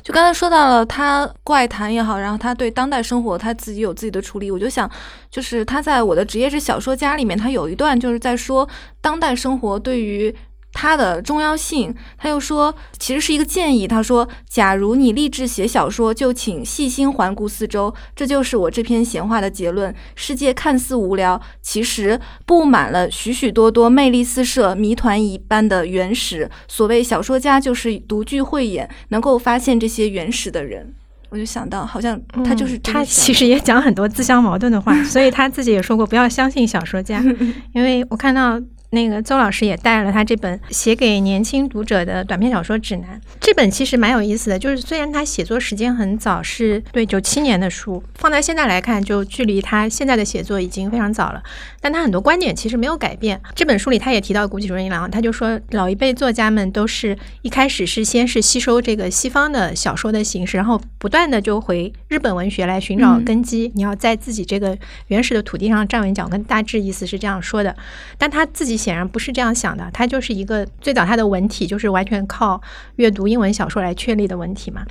[0.03, 4.91] 就刚才说到了他怪谈也好，然后他对当代生活他自己有自己的处理，我就想，
[5.31, 8.69] 就是他在我的职业是小说家里面，他有一段就是在说
[9.01, 10.35] 当代生活对于。
[10.75, 13.87] 它的重要性，他又说，其实是一个建议。
[13.87, 17.95] 他说，假如你立志写小说，就请细心环顾四周。
[18.17, 19.95] 这就是我这篇闲话的结论。
[20.15, 26.51] 世界看似无聊，其实布满了许许多多魅力四射、谜团一般的原始。
[26.67, 30.95] 所谓小说家，就是独具慧眼，能够发现这些原始的人。
[31.29, 35.03] 我就想到，好像他就是他，其实也讲很多自相矛盾的话。
[35.05, 37.23] 所以他自己也说过，不要相信小说家，
[37.73, 38.59] 因为我看到。
[38.95, 43.19] 那个邹老师也带了他这本写给年轻读者的短篇小说指南。
[43.41, 51.43] 这本其实蛮有意思的，就是虽然他写作时间很早，是对九七年的书，放在现在来看，就距离他现在的写作已经非常早了。
[51.81, 53.41] 但他很多观点其实没有改变。
[53.55, 63.73] 这本书里他也提到谷崎润一郎，他就说老一辈作家们都是一开始是先是吸收这个西方的小说的形式，然后不断的就回日本文学来寻找根基。
[63.75, 64.77] 你要在自己这个
[65.07, 67.75] 原始的土地上站稳脚跟，大致意思是这样说的。
[68.19, 72.61] 但他自己显然不是这样想的，他就是一个最早他的文体就是完全靠
[72.97, 74.85] 阅读英文小说来确立的文体嘛，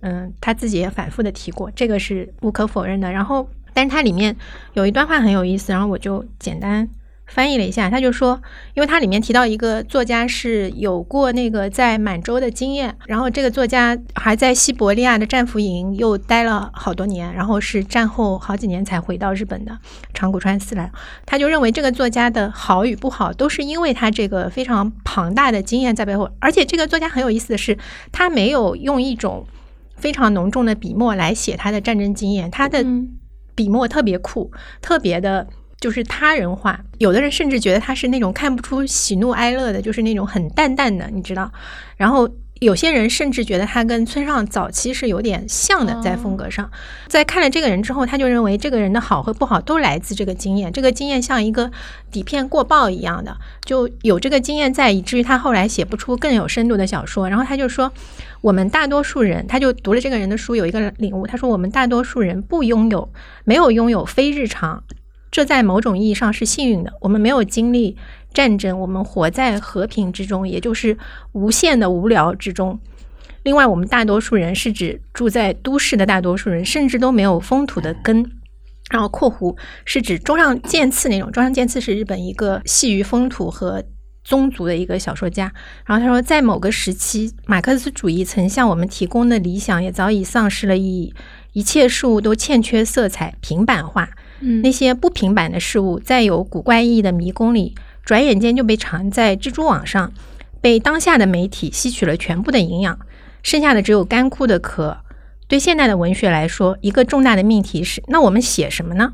[0.00, 3.10] 嗯，他自己也反复的提过，这个是无可否认的。
[3.10, 4.36] 然后，但是它里面
[4.74, 6.86] 有一段话很有意思，然后我就简单。
[7.30, 8.42] 翻译了一下，他就说，
[8.74, 19.78] 因为他里面提到一个作家是有过那个在满洲的经验，然后这个作家还在西伯利亚的战俘营又待了好多年，然后是战后好几年才回到日本的
[20.12, 20.90] 长谷川四郎，
[21.24, 27.78] 他就认为这个作家的好与不好都是因为他这个非常庞大的经验在背后，而且这个作家很有意思的是，
[28.10, 29.46] 他没有用一种
[29.94, 32.84] 非常浓重的笔墨来写他的战争经验，他的
[33.54, 34.50] 笔墨特别酷，
[34.82, 35.46] 特别的。
[35.80, 41.50] 就是他人化，有的人甚至觉得他是那种看不出喜怒哀乐的，就是那种很淡淡的，你知道。
[41.96, 42.28] 然后
[42.60, 46.70] 有些人甚至觉得他跟村上早期是有点像的，在风格上。
[47.08, 51.70] 在看了这个人之后，他就认为这个人的好和不好都来自这个经验，这个经验像一个
[52.10, 57.26] 底片过曝一样的，就有这个经验在，以至于他后来写不出更有深度的小说。
[57.26, 57.90] 然后他就说，
[58.42, 63.10] 我们大多数人，他就读了这个人的书，有一个领悟，他说我们大多数人不拥有，
[63.44, 64.84] 没有拥有非日常。
[65.30, 66.92] 这在某种意义上是幸运的。
[67.00, 67.96] 我们没有经历
[68.34, 70.96] 战争，我们活在和平之中，也就是
[71.32, 72.78] 无限的无聊之中。
[73.42, 78.30] 另外，我们大多数人是指住在都市的大多数人，甚至都没有风土的根。
[78.90, 79.56] 然后（括弧）
[79.86, 81.30] 是指中上健次那种。
[81.30, 83.84] 中上健次是日本一个细于风土和
[84.24, 85.52] 宗族的一个小说家。
[85.86, 91.14] 然后他说，在某个时期，马克思主义曾向我们提供的理想也早已丧失了意义，
[91.52, 94.10] 一切事物都欠缺色彩，平板化。
[94.40, 97.74] 那些不平板的事物，在有古怪意义的迷宫里，
[98.04, 100.12] 转眼间就被藏在蜘蛛网上，
[100.60, 102.98] 被当下的媒体吸取了全部的营养，
[103.42, 104.98] 剩下的只有干枯的壳。
[105.46, 109.12] 对现代的文学来说，一个重大的命题是：那我们写什么呢？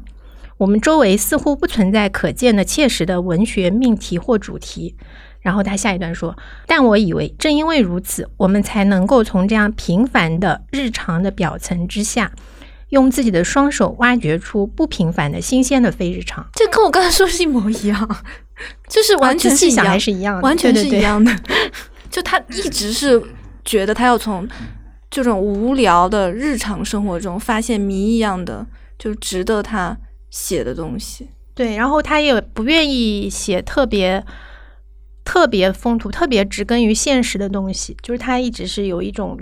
[0.58, 4.96] 我们周围似乎不存在可见的、切实的文学命题或主题。
[5.40, 12.32] 然后他下一段说：但我以为，正因为如此，我们才能够从这样平凡的日常的表层之下。
[12.90, 18.24] 用自己的双手挖掘出不平凡的新鲜的非日常，这跟我刚才说是一模一样，
[18.88, 21.34] 就是完全细想还是一样的，完全是一样的。
[22.10, 23.20] 就他一直是
[23.64, 24.48] 觉得他要从
[25.10, 28.66] 这种无聊的日常生活中发现谜一样的，
[28.98, 29.96] 就值得他
[30.30, 31.28] 写的东西。
[31.54, 34.24] 对，然后他也不愿意写特别
[35.24, 39.38] 特别风土、特别植根于现实的东西，就是他一直是有一种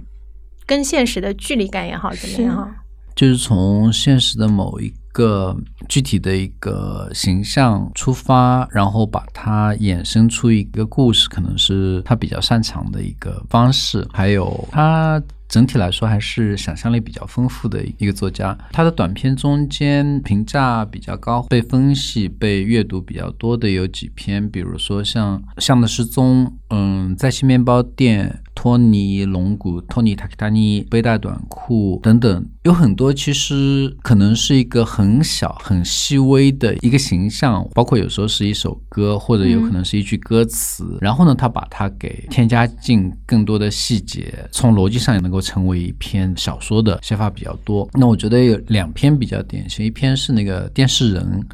[0.65, 2.84] 跟现实的距离感也好，怎么样哈。
[3.15, 5.57] 就是从现实的某一个
[5.89, 14.07] 具体的一个形象出发，然后把它衍生出一个故事，可能是他比较擅长的一个方式。
[14.13, 18.59] 还有他整体来说还是想象力比较丰富的一个作家。
[18.73, 28.41] 他的短篇中间评价比较高，被分析、被阅读比较多的有几篇，比如说像《像的失踪》，嗯，在新面包店。
[28.55, 40.97] 托尼龙骨、托尼塔克塔尼背带短裤等等，有很多其实可能是一个很小、很细微的一个形象，包括有时候是一首歌，或者有可能是一句歌词。
[41.01, 47.89] 然后呢，他把它给添加进更多的细节，从逻辑上也能够成为一篇小说的写法比较多。
[47.95, 51.47] 那我觉得有两篇比较典型，一篇是那个电视人，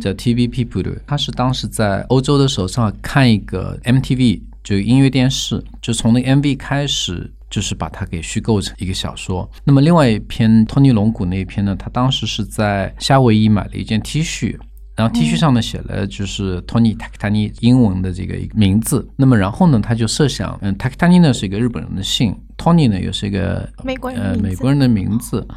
[0.00, 4.40] 叫 TV People，他是当时在欧洲的时候正好看一个 MTV。
[4.68, 9.50] 就音乐电视，就从那 MV 开始，就是把它给虚构成一个小说。
[9.64, 14.58] 那么另外一篇托尼龙骨那一篇呢，他当时是在夏威夷买了一件 T 恤，
[14.94, 19.08] 然后 T 恤上呢写了就是托尼塔克塔尼英文的这个名字。
[19.16, 25.48] 那么然后呢，他就设想，嗯，塔克塔尼呢是一个日本人的姓，托尼呢又是一个美国呃美国人的名字。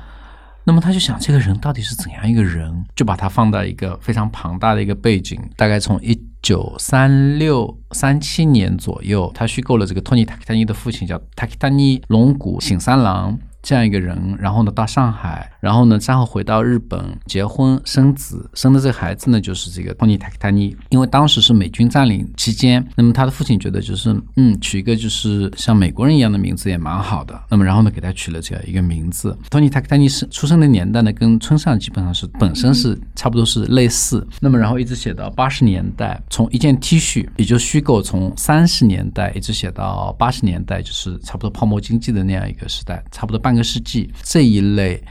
[0.63, 6.19] 那么他就想这个人到底是怎样一个人，就把他放到一个非常庞大的一个背景，大概从一。
[6.41, 13.37] 九三六三七年左右，他虚构了这个托尼塔克丹尼的父亲叫塔克丹尼龙骨醒三郎。
[13.61, 20.75] 这样一个人，然后呢到上海，然后呢然后回到日本结婚生子，生的这个孩子呢就是这个托尼塔克塔尼。
[20.89, 29.37] 因为当时是美军占领期间，那么他的父亲觉得就是嗯取一个就是像美国人一样的名字也蛮好的，那么然后呢给他取了这样一个名字。
[29.49, 34.27] 托尼塔克塔尼是出生的年代呢跟村上基本上是本身是差不多是类似。
[34.41, 45.01] 那么然后一直写到八十年代，从一件 T 恤，也就虚构，从三十年代一直写到八十年代，就是差不多泡沫经济的那样一个时代，差不多半个世纪这一类。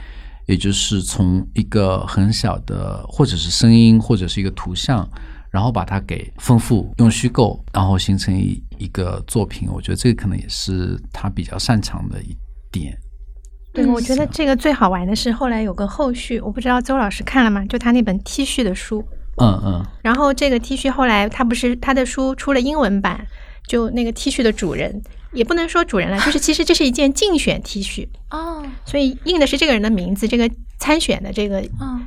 [0.51, 5.09] 也就是从一个很小的，或者是声音，或者是一个图像，
[5.49, 9.69] 然后把它给丰富，用虚构，然后形成一一个作品。
[9.71, 12.35] 我觉得这个可能也是他比较擅长的一
[12.69, 12.97] 点。
[13.71, 17.65] 对，我觉得这个最好玩的是后来有个后续，我不知道周老师看了吗？
[17.67, 19.01] 就他那本 T 恤的书。
[19.37, 19.85] 嗯嗯。
[20.01, 23.25] 然后这个 T 恤后来他不是他的书出了英文版，
[23.69, 25.01] 就那个 T 恤的主人。
[25.33, 31.63] 也不能说主人了，就是其实这是一件竞选 T 恤哦，所以印的是这个人的名字，这个参选的这个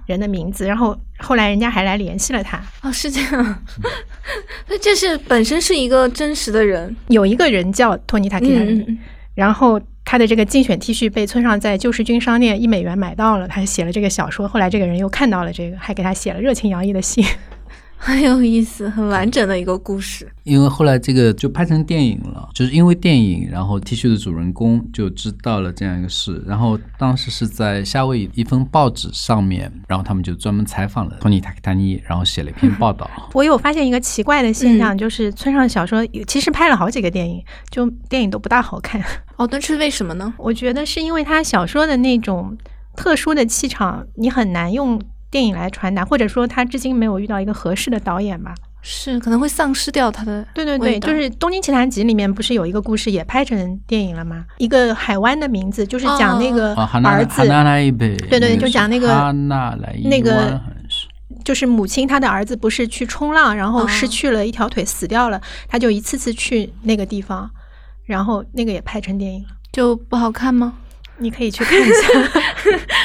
[0.06, 3.64] 人的名字，然后后来人家还来联系了他哦，是这样，
[4.68, 8.98] 那这是本身是一个真实的人，有一个人叫托尼塔克嗯，
[9.34, 17.24] 然后他的这个竞选 T 恤被村上在旧时军商店一美元买到了，他写了这个小说，后来这个人又看到了这个，还给他写了热情洋溢的信。
[18.04, 20.30] 很有意思，很完整的一个故事。
[20.42, 33.08] 因为后来这个就拍成电影了，就是因为电影，然后 T 恤的主人公就知道了这样一个事，然后当时是在夏威夷一份报纸上面，然后他们就专门采访了托尼塔克丹尼，然后写了一篇报道。
[33.32, 39.02] 我有发现一个奇怪的现象，就是村上小说其实拍了好几个电影，就电影都不大好看。
[39.36, 40.34] 哦，那是为什么呢？
[40.36, 42.54] 我觉得是因为他小说的那种
[42.94, 45.00] 特殊的气场，你很难用。
[45.34, 48.54] 电影来传达，或者说他至今没有遇到一个合适的导演吧？
[48.82, 50.46] 是，可能会丧失掉他的。
[50.54, 54.44] 对对对，就是《东京奇谭集》里面不是有一个故事也拍成电影了吗？
[54.58, 56.72] 一个海湾的名字，就是讲那个
[57.02, 57.42] 儿子。
[58.30, 59.34] 对对，就讲那个
[60.04, 60.60] 那个，
[61.44, 67.50] 就是母亲她的儿子不是去冲浪，然后失去了一条腿死掉了，他就一次次去那个地方，
[68.04, 70.74] 然后那个也拍成电影了，就不好看吗？
[71.18, 72.40] 你可以去看一下，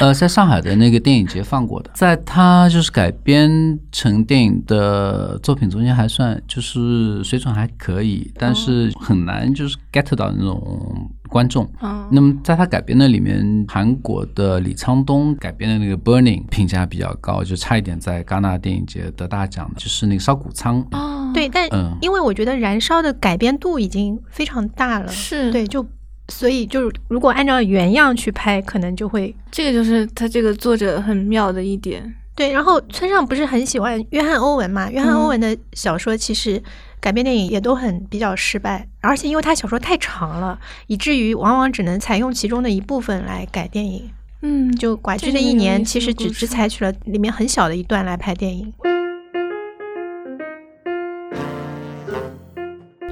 [0.00, 11.70] 呃，在上海的那个电影节放过的，在他就是改编成电影的作品中间还算就是水准还可以，但是很难就是 get 到那种观众。
[12.10, 20.84] 那么在他改编的里面，韩国的李沧东改编的那个《Burning》评价比较高，就差一点在戛纳电影节得大奖的，就是那个烧谷仓。
[20.90, 21.68] 哦，对，但
[22.00, 25.86] 因为我觉得《燃烧》的改编度已经非常大了，是对就。
[26.30, 32.14] 所以，就是如果按照原样去拍，可能就会这个就是他这个作者很妙的一点。
[32.34, 34.90] 对，然后村上不是很喜欢约翰欧文嘛？
[34.90, 36.62] 约翰欧文的小说其实
[36.98, 44.08] 改编电影也都很比较失败，而且因为他小说太长了，以至于往往只能采用其中的一部分来改电影。
[44.42, 48.72] 嗯，就寡居的一年，其实只只采取了里面很小的一段来拍电影。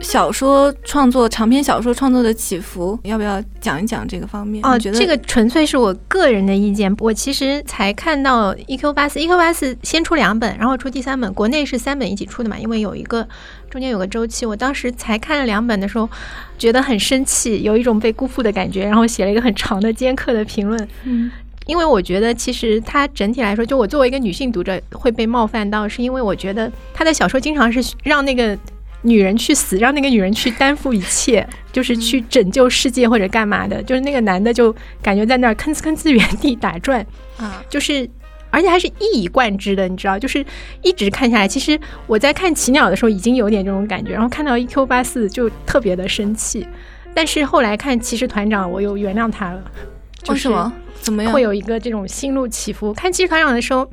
[0.01, 4.65] 小说创作，长篇小说创作的起伏，要不要讲一讲这个方面？
[4.65, 6.95] 哦，觉得这个纯粹是我个人的意见。
[7.01, 12.59] 我其实才看到 EQ 八四，EQ 八四先出两本，然后出第三本，国内是三本一起出的嘛？
[12.59, 13.27] 因为有一个
[13.69, 14.47] 中间有个周期。
[14.47, 16.09] 我当时才看了两本的时候，
[16.57, 20.89] 觉得很生气，有一种被辜负的感觉，然后写了一个很长的尖刻的评论。
[21.05, 21.31] 嗯，
[21.67, 28.57] 因为我觉得其实它整体来说，就我作为一个女性读者会被冒犯到，是因为我觉得他的小说经常是让那个。
[29.03, 33.83] 女人去死，让那个女人去担负一切，就是去拯救世界或者干嘛的。
[33.83, 37.05] 就是那个男的就感觉在那儿吭哧吭哧原地打转
[37.37, 38.09] 啊，就是
[38.51, 40.45] 而且还是一以贯之的，你知道，就是
[40.83, 41.47] 一直看下来。
[41.47, 46.67] 其实我在看奇鸟的时候已经有点这种感觉，然后看到 EQ 八四就特别的生气。
[47.15, 49.63] 但是后来看骑士团长，我又原谅他了。
[50.29, 50.73] 为什么？
[51.01, 51.33] 怎么样？
[51.33, 52.93] 会有一个这种心路起伏。
[52.93, 53.89] 看骑士团长的时候。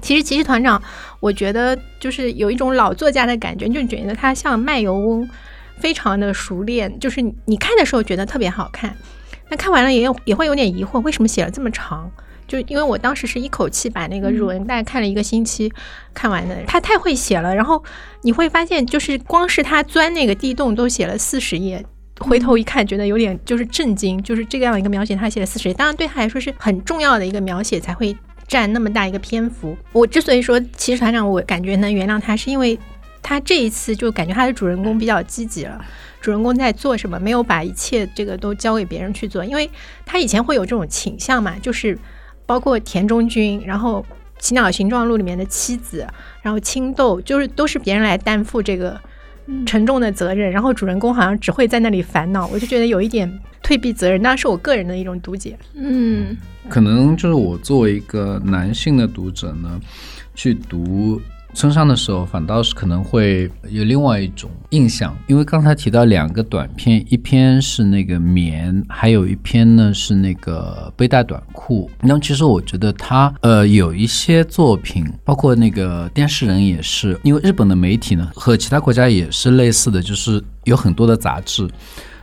[0.00, 0.80] 其实骑士团长，
[1.20, 5.28] 我觉得就是有一种老作家的感觉，就觉得他像卖油翁，
[5.78, 6.98] 非常的熟练。
[7.00, 8.96] 就是你看的时候觉得特别好看，
[9.48, 12.10] 那看完了也有也会有点疑惑，为什么写了这么长？
[12.46, 15.70] 就因为我当时是一口气把那个日文大概看了一个星期
[16.14, 16.56] 看完的。
[16.66, 17.84] 他太会写了，然后
[18.22, 21.84] 你会发现，就是光是他钻那个地洞都写了四十页，
[22.20, 28.16] 回头一看觉得有点就是震惊，就是这样一个描写他写了四十页，当然对他来说是很重要的一个描写才会。
[28.48, 32.76] 占那么大一个篇幅，我之所以说骑士团长，我感觉能原谅他，是因为
[33.22, 35.84] 他这一次就感觉他的主人公比较积极了。
[36.20, 39.70] 主人公在做什么，没有把一切这个都交给别人去做，因为
[40.04, 41.96] 他以前会有这种倾向嘛，就是
[42.46, 44.04] 包括田中君，然后
[44.40, 46.06] 《奇鸟形状录》里面的妻子，
[46.42, 49.00] 然后青豆，就是都是别人来担负这个
[49.66, 53.30] 沉重的责任，然后主人公好像只会在那里烦恼，我就觉得有一点
[53.62, 56.36] 退避责任，当然是我个人的一种读解，嗯。
[56.68, 59.80] 可能就是我作为一个男性的读者呢，
[60.34, 61.18] 去读
[61.54, 71.90] 村上的时候，反倒是可能会有另外一种印象，因为刚才提到两个短片，一篇是那个棉，还有一篇呢是那个背带短裤。
[72.02, 81.68] 那么其实我觉得他呃有一些作品，包括那个电视人也是，因为日本的媒体呢和其他国家也是类似的，就是有很多的杂志。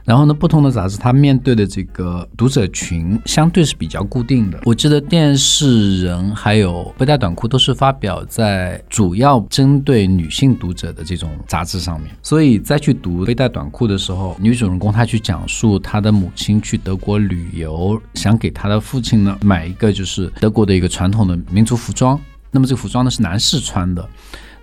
[0.05, 4.59] 然后呢，不同的杂志它面对的这个读者群相对是比较固定的。
[4.63, 12.11] 我记得电视人还有背带短裤都是发表在主要针对女性读者的这种杂志上面。
[12.21, 22.19] 所以在去读背带短裤的时候，女主人公她去讲述她的母亲去德国旅游，想给她的父亲呢买一个就是德国的一个传统的民族服装。
[22.51, 24.07] 那么这个服装呢是男士穿的。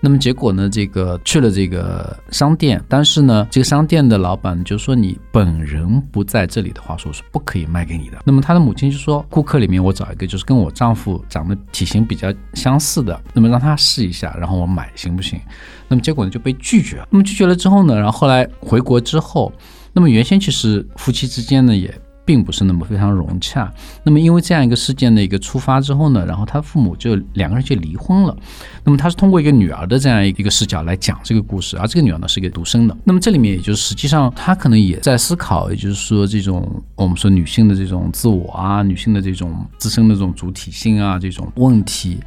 [0.04, 0.68] 那么结果呢？
[0.68, 8.18] 这个去了这个商店，但是呢，这个商店的老板就说你本人不在这里的话，说是不可以卖给你的。
[8.24, 15.40] 那么他的母亲就说，顾客里面我找一个就是跟我丈夫长得体型比较相似的，那么让他试一下，然后我买行不行？
[15.86, 17.06] 那么结果呢就被拒绝了。
[17.08, 19.52] 那么拒绝了之后呢，然后后来回国之后，
[19.92, 21.94] 那么原先其实夫妻之间呢也。
[22.24, 23.72] 并不是那么非常融洽。
[24.04, 28.36] 那么，因为这样一个事件的一个出发之后呢，然后他父母就两个人就离婚了。
[28.84, 32.96] 那么，他是通过一个女儿的这样一个视角来讲这个故事，而这个女儿呢是一个独生的。
[33.04, 42.18] 那么，这里面也就是实际上他可能也在思考，也就是说这种我们说女性的这种自我啊，女性的这种自身的这种主体性啊这种问题。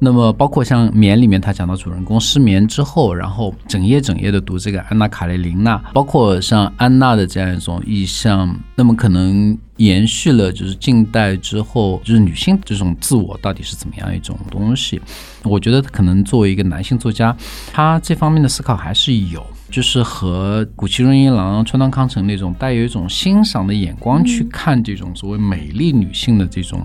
[0.00, 15.00] 那么，包括像《眠》里面，他讲到主人公失眠之后，然后整夜整夜的读这个《安娜·卡列琳娜》，包括像安娜的这样一种意象，那么可能延续了就是近代之后，就是女性这种自我到底是怎么样一种东西？
[15.42, 17.36] 我觉得可能作为一个男性作家，
[17.72, 19.44] 他这方面的思考还是有。
[19.70, 26.82] 就是和古崎润一郎、川端康成那种带有一种欣赏的眼光去看这种所谓美丽女性的这种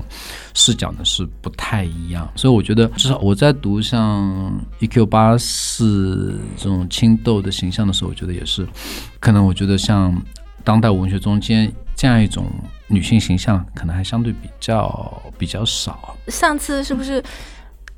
[0.54, 2.30] 视角呢，是不太一样。
[2.36, 5.06] 所以我觉得，至少我在读像 E.Q.
[5.06, 8.68] 八四这种青豆的形象的时候，我觉得也是，
[9.20, 10.14] 可能我觉得像
[10.64, 12.46] 当代文学中间这样一种
[12.88, 16.18] 女性形象，可能还相对比较比较少。
[16.28, 17.24] 上次是不是？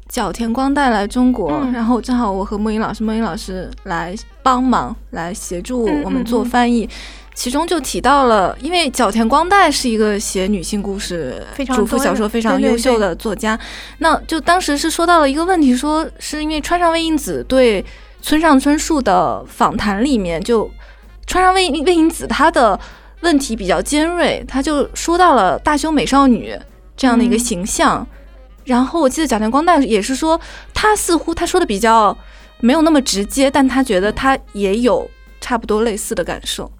[0.07, 6.87] 角田光代来中国，然后正好我和莫英老师、莫英老师来帮忙，来协助我们做翻译。
[7.33, 11.45] 其中就提到了，因为角田光代是一个写女性故事、
[11.75, 13.59] 主妇小说非常优秀的作家，
[13.97, 17.83] 那就当时是说到了一个问题，说是因为川上未英子对
[18.21, 20.71] 村上春树的访谈里面，就
[21.27, 22.79] 川上未未英子她的
[23.19, 26.57] 问题比较尖锐，她就说到了大胸美少女
[26.95, 28.07] 这样的一个形象。
[28.65, 30.39] 然后我记得角田光代也是说，
[30.73, 32.17] 他似乎他说的比较
[32.59, 35.09] 没有那么直接，但他觉得他也有
[35.39, 36.71] 差不多类似的感受。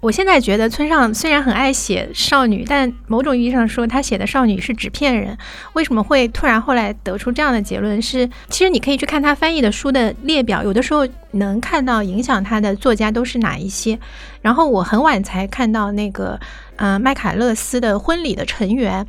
[0.00, 5.36] 我现在觉得村上虽然很爱写少女，但某种意义上说，他写的少女是纸片人。
[5.72, 8.00] 为什么会突然后来得出这样的结论？
[8.00, 13.98] 是其实你可以去看他翻译的书的列表，有的时候能看到影响他的作家都是哪一些。
[14.42, 16.38] 然后我很晚才看到那个，
[16.76, 19.04] 呃，麦卡勒斯的婚礼的成员。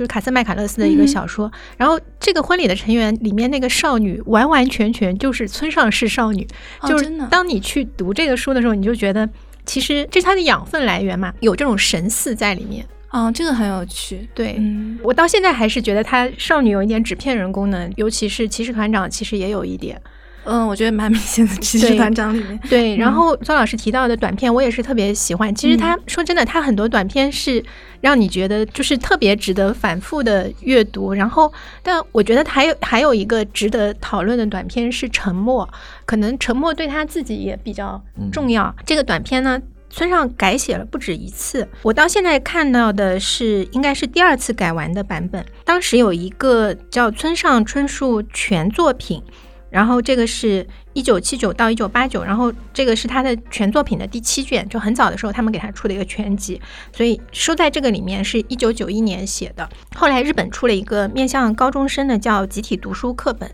[0.00, 6.48] 就是卡斯麦卡勒斯的一个小说，然后这个婚礼的成员里面那个少女完完全全就是村上式少女，
[6.88, 9.28] 就是当你去读这个书的时候，你就觉得
[9.66, 14.26] 其实这是它的养分来源嘛，有这种神似在里面啊，这个很有趣。
[14.34, 14.58] 对
[15.02, 20.00] 我到现在还是觉得她少女有一点纸片人功能，尤其是骑士团长，其实也有一点。
[20.44, 21.54] 嗯，我觉得蛮明显的。
[21.56, 22.96] 其实团长里面，对。
[22.98, 25.54] 然后孙老师提到的短片，我也是特别喜欢。
[25.54, 27.62] 其实他说真的，他很多短片是
[28.00, 31.12] 让你觉得就是特别值得反复的阅读。
[31.12, 35.68] 然后，但我觉得还有还有一个值得讨论的短片是《沉默》，
[36.06, 38.74] 可能《沉默》对他自己也比较重要。
[38.86, 39.60] 这个短片呢，
[39.90, 41.68] 村上改写了不止一次。
[41.82, 45.44] 我到现在看到的是，应该是第二次改完的版本。
[45.64, 49.22] 当时有一个叫村上春树全作品。
[49.70, 56.60] 然后这个是一九七九到一九八九，然后这个是他的全作品的第七卷，就很早的时候他们给他出的一个全集，
[56.92, 59.68] 所以收在这个里面是一九九一年写的。
[59.94, 63.48] 后来日本出了一个面向高中生的叫集体读书课本，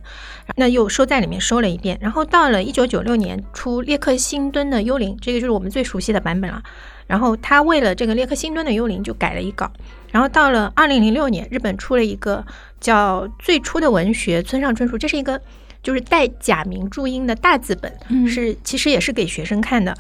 [0.57, 1.99] 那又收在里面收了一遍。
[2.01, 6.63] 然后到了一九九六年出列克星敦的幽灵，这个就是我们最熟悉的版本了。
[7.07, 9.71] 然后他为了这个列克星敦的幽灵就改了一稿。
[10.11, 12.43] 然后到了二零零六年，日本出了一个
[12.81, 15.39] 叫最初的文学村上春树，这是一个。
[15.87, 19.97] 就是带假名注音的大字本，是其实也是给学生看的。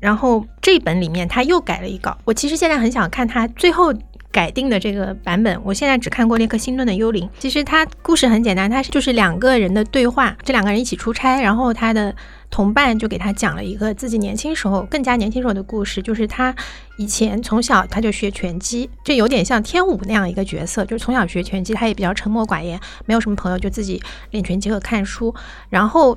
[0.00, 3.92] 然后这本里面他又改了一稿，我其实现在很想看他最后
[4.32, 5.60] 改定的这个版本。
[5.62, 12.16] 我现在只看过列克星顿的幽灵，其实它故事很简单，它就是两个人的对话，这两个人一起出差，然后他的
[12.50, 16.54] 同伴就给他讲了一个自己年轻时候更加年轻时候的故事，就是他
[16.96, 25.34] 以前从小他就学拳击，这有点像天武那样一个角色，就是从小学拳击，他也比较沉默寡言，没有什么朋友，就自己练拳击和看书。
[25.68, 26.16] 然后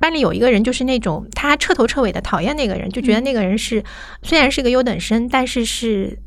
[0.00, 3.84] 班里有一个人，就是那种他彻头彻尾的讨厌那个人，就觉得那个人是
[4.22, 6.18] 虽然是个优等生，但是是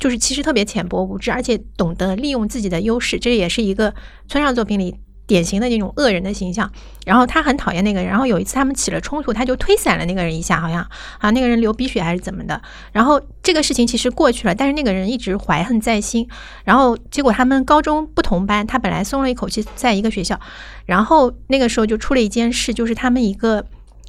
[0.00, 3.94] 就是其实特别浅薄无知，而且懂得利用自己的优势，这也是一个
[4.26, 4.96] 村上作品里。
[5.26, 6.70] 典型的那种恶人的形象，
[7.06, 10.86] 然后他很讨厌那个人，然后有一次他们起了冲突，他就推散了那个人一下，好像
[11.18, 12.60] 啊那个人流鼻血还是怎么的，
[12.92, 16.28] 然后这个事情其实过去了，但是那个人一直怀恨在心，
[16.64, 20.38] 然后结果他们高中不同班，他本来松了一口气在一个学校，
[20.86, 23.64] 然后那个时候就出了一件事，就是他们一个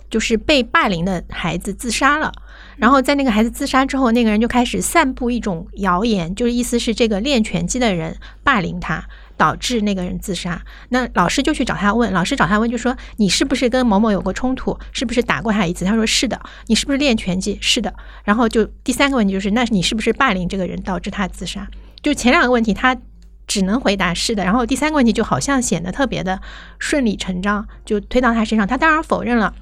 [0.10, 2.34] 就是被霸凌的孩子自杀了，
[2.76, 9.06] 然后在那个孩子自杀之后，那个人就开始散布一种谣言，就是意思是这个练拳击的人霸凌他。
[9.38, 15.86] 导致那个人自杀，那老师就去找他问，老师找他问就说你是不是跟某某有过冲突，是不是打过他一次？
[15.86, 16.40] 他说是的。
[16.68, 17.58] 你是不是练拳击？
[17.62, 17.94] 是的。
[18.24, 21.68] 然后就第三个问题就是，那你是不是霸凌这个人导致他自杀？
[22.02, 22.98] 就前两个问题他
[23.48, 26.42] 只能回答是的，然后第三个问题就好像显得特别的
[26.80, 29.54] 顺理成章，就推到他身上，他当然否认了。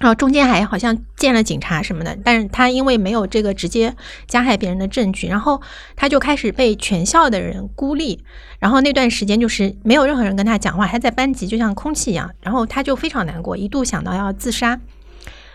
[0.00, 3.94] 然后中间还好像见了警察什么的，但是他因为没有这个直接
[4.26, 5.60] 加害别人的证据，然后
[5.94, 8.24] 他就开始被全校的人孤立。
[8.58, 12.30] 然后那段时间就是没有任何人跟他讲话，他在班级就像空气一样。
[12.40, 14.80] 然后他就非常难过，一度想到要自杀。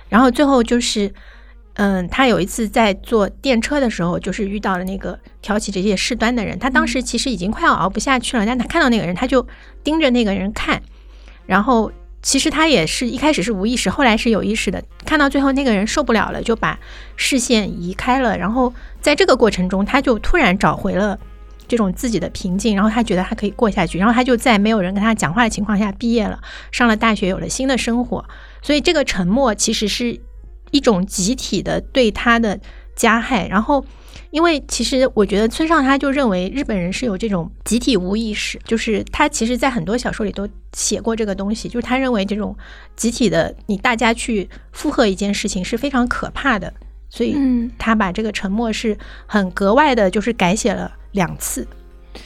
[0.10, 1.12] 然后最后就是，
[1.74, 6.60] 嗯，他有一次在坐电车的时候，就是遇到了那个挑起这些事端的人。
[6.60, 9.48] 他当时其实已经快要熬不下去了，但他看到那个人，他就
[9.84, 10.84] 盯着那个人看，
[11.48, 11.92] 然后。
[12.26, 14.84] 其实他也是一开始是无意识，后来是有意识的。
[15.06, 16.80] 看到最后那个人受不了了，就把
[17.16, 18.36] 视线移开了。
[18.36, 21.20] 然后在这个过程中，他就突然找回了
[21.68, 24.00] 这种自己的平静，然后他觉得他可以过下去。
[24.00, 26.40] 然后他就在没有人跟他讲话的情况下毕业了，
[26.72, 28.26] 上了大学，有了新的生活。
[28.64, 30.20] 所以这个沉默其实是
[30.72, 32.60] 一种集体的对他的
[32.96, 33.48] 加害。
[33.48, 33.86] 然后。
[34.36, 42.54] 因为其实我觉得村上他就认为日本人是有这种集体无意识，就是他其实在很多小说里都写过这个东西，就是他认为这种
[42.98, 46.74] 集体的你大家去附和一件事情是非常可怕的，
[47.10, 47.38] 所以
[47.80, 51.66] 他把这个沉默是很格外的，就是改写了两次，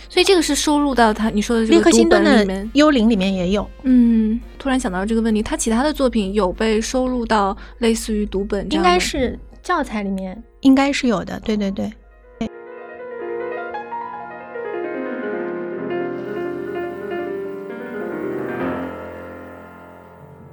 [0.09, 2.43] 所以这个是收录到他你说的这个克星顿的
[2.73, 3.69] 《幽灵》里面也有。
[3.83, 11.87] 嗯，突然想到这个问题，他其他的作品有被收录到类似于读本，应该是教材里面应该是有的，对对对。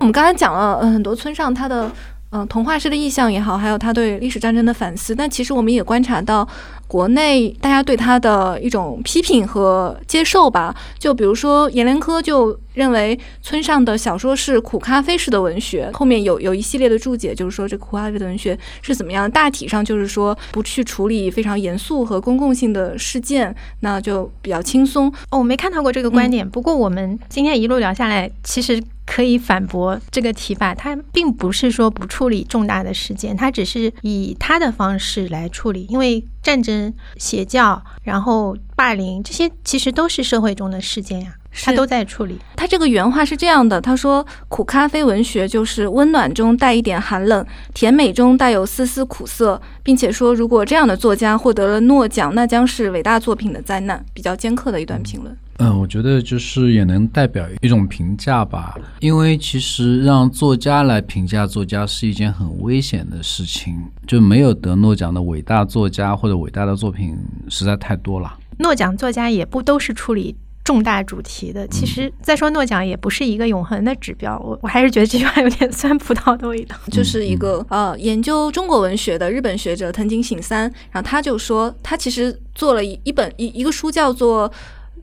[0.06, 1.90] 我们刚才讲了很多村上他的
[2.30, 6.46] 嗯童话式的意象也好，还有他对历史战争的反思，但其实我们也观察到。
[6.88, 25.12] 国内大家对他的一种批评和接受吧，就比如说阎连科就认为村上的小说是苦咖啡式的文学，后面有有一系列的注解，就是说这苦咖啡的文学是怎么样，大体上就是说不去处理非常严肃和公共性的事件，那就比较轻松。
[25.30, 36.22] 哦，我没看到过这个观点，不过我们今天一路聊下来，其实可以反驳这个提法，他并不是说不处理重大的事件，他只是以他的方式来处理，因为。
[36.46, 41.34] 战争、邪教，然后霸凌，这些其实都是社会中的事件呀，
[41.64, 42.38] 他都在处理。
[42.54, 47.44] 他这个原话是这样的：他说，苦咖啡文学就是温暖中带一点寒冷，
[47.74, 54.06] 甜美中带有丝丝苦涩，并且说，如果这样的作家获得了诺奖，那将是伟大作品的灾难。
[54.14, 55.36] 比较尖刻的一段评论。
[55.58, 63.74] 嗯，我觉得就是也能代表一种评价吧，因为其实让作家来评价作家是一件很危险的事情。
[64.06, 67.16] 就没有得诺奖的伟大作家或者伟大的作品
[67.48, 68.38] 实在太多了。
[68.58, 71.66] 诺奖作家也不都是处理重大主题的。
[71.68, 74.38] 其实再说诺奖也不是一个永恒的指标。
[74.38, 76.76] 我我还是觉得这句话有点酸葡萄的味道。
[76.92, 84.52] 就是一个呃研究中国文学的日本学者藤井醒三，然后他就说他其实做了一一本一一个书叫做。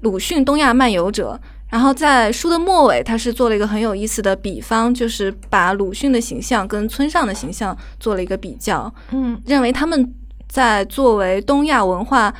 [0.03, 1.39] 鲁迅东亚漫游者，
[1.69, 10.13] 然后在书的末尾，他是做了一个很有意思的比方，就是把鲁迅的形象跟村上的形象做了一个比较，嗯，认为他们
[10.47, 12.33] 在作为东亚文化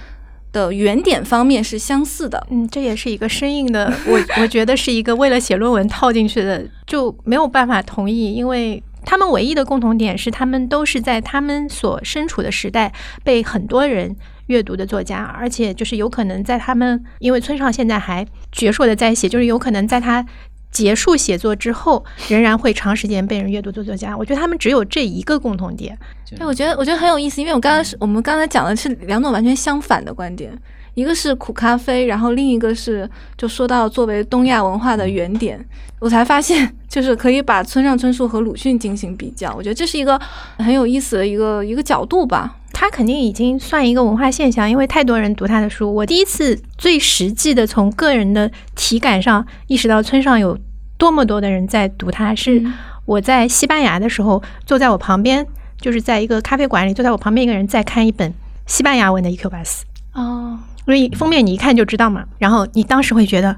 [0.52, 12.94] 的原点方面是相似的，嗯，这也是一个生硬的，我我觉得是一个为了写论文套进去的，就没有办法同意，因为他们唯一的共同点是，他们都是在他们所身处的时代
[13.24, 14.16] 被很多人。
[14.48, 20.26] 阅读的作家，而且就是有可能在他们，因为村上现在还矍铄的在写，就是有可能在他
[20.72, 24.18] 结束写作之后，仍然会长时间被人阅读做作家。
[24.18, 25.98] 我觉得他们只有这一个共同点。
[26.36, 30.52] 对，我觉得我觉得很有意思，因为我刚刚是我们刚才讲的是两种完全相反的观点。
[30.96, 35.60] 一个是苦咖啡，然后另一个是就说到作为东亚文化的原点，
[35.98, 40.22] 我才发现就是可以把村上春树和鲁迅进行比较，我觉得这是一个
[40.58, 42.58] 很有意思的一个一个角度吧。
[42.74, 45.94] 他肯定已经算一个文化现象，因为太多人读他的书。
[45.94, 50.58] 我第一次最实际的从个人的体感上意识到村上有
[50.98, 52.62] 多么多的人在读他，是
[53.06, 55.46] 我在西班牙的时候，坐在我旁边，
[55.80, 58.34] 就是在一个咖啡馆里，坐在我旁边一个人在看一本
[58.66, 59.86] 西班牙文的《EQ 巴斯》
[60.20, 62.26] 哦，所以封面你一看就知道嘛。
[62.40, 63.56] 然后你当时会觉得。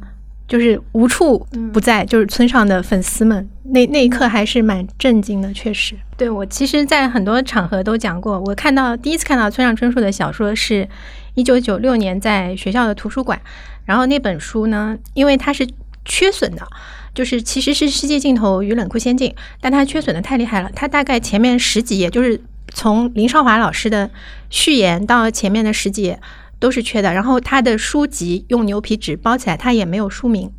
[0.48, 1.40] 就是无处
[1.74, 5.96] 不在，就是村上的粉丝们，那那一刻还是蛮震惊的，确实。
[6.16, 10.88] 对我，其实，在很多场合都讲过，我看到第一次看到村上春树的小说是
[11.34, 13.42] 一九九六年在学校的图书馆，
[13.86, 15.68] 然后那本书呢，因为它是
[16.06, 16.66] 缺损的，
[17.14, 19.30] 就是其实是《世界尽头与冷酷仙境》，
[19.60, 22.40] 但它缺损的太厉害了，它大概前面十几页，就是
[22.72, 24.10] 从林少华老师的
[24.50, 26.20] 序言到前面的十几页。
[26.60, 30.52] 都是缺的，然后他的书籍用牛皮纸包起来，他也没有书名，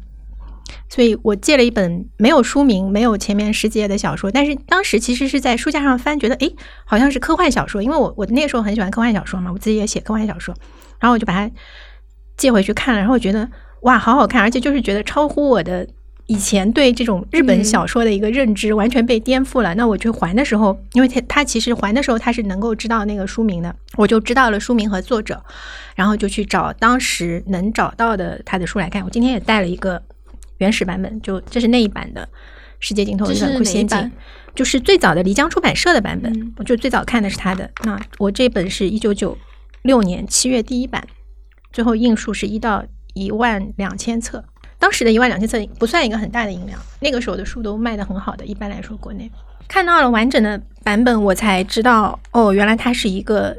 [0.89, 4.31] 所以我借了一本没有书名、没有前面十几页的小说。
[4.31, 10.55] 但是当时其实是在书架上翻，觉得诶好像是科幻小说，因为我我那个时候很喜欢科幻小说嘛，我自己也写科幻小说，
[11.01, 11.53] 然后我就把它
[12.37, 13.49] 借回去看了，然后觉得
[13.83, 15.87] 哇，好好看，而且就是觉得超乎我的。
[16.29, 19.75] 以前对这种日本小说的一个认知完全被颠覆了。
[19.77, 25.41] 那我去还的时候，因为他他其实还的时候他是能够知道那个书名的，我就知道了书名和作者，
[25.95, 29.05] 然后就去找当时能找到的他的书来看。
[29.05, 30.03] 我今天也带了一个
[30.59, 32.23] 原始版本，就这是那一版的
[32.81, 33.97] 《世界尽头的冷酷仙境》，
[34.55, 36.53] 就是最早的漓江出版社的版本。
[36.57, 37.71] 我就最早看的是他的。
[37.85, 39.39] 那我这本是一九九
[39.83, 41.07] 六年七月第一版，
[41.73, 44.45] 最后印数是一到一万两千册。
[44.79, 48.45] 当时的一万两千册不算一个很大的音量，那个时候的书都卖的很好的。
[48.45, 49.31] 一般来说，国内
[49.69, 53.57] 看到了完整的版本，我才知道哦，原来他是一个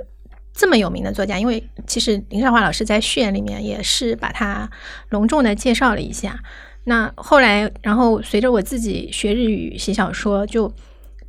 [0.53, 1.39] 这么有名的作家。
[1.39, 4.70] 因为其实林少华老师在序言里面也是把他
[5.09, 6.39] 隆重的介绍了一下。
[6.84, 10.72] 那后来，然后随着我自己学日语、写小说，就。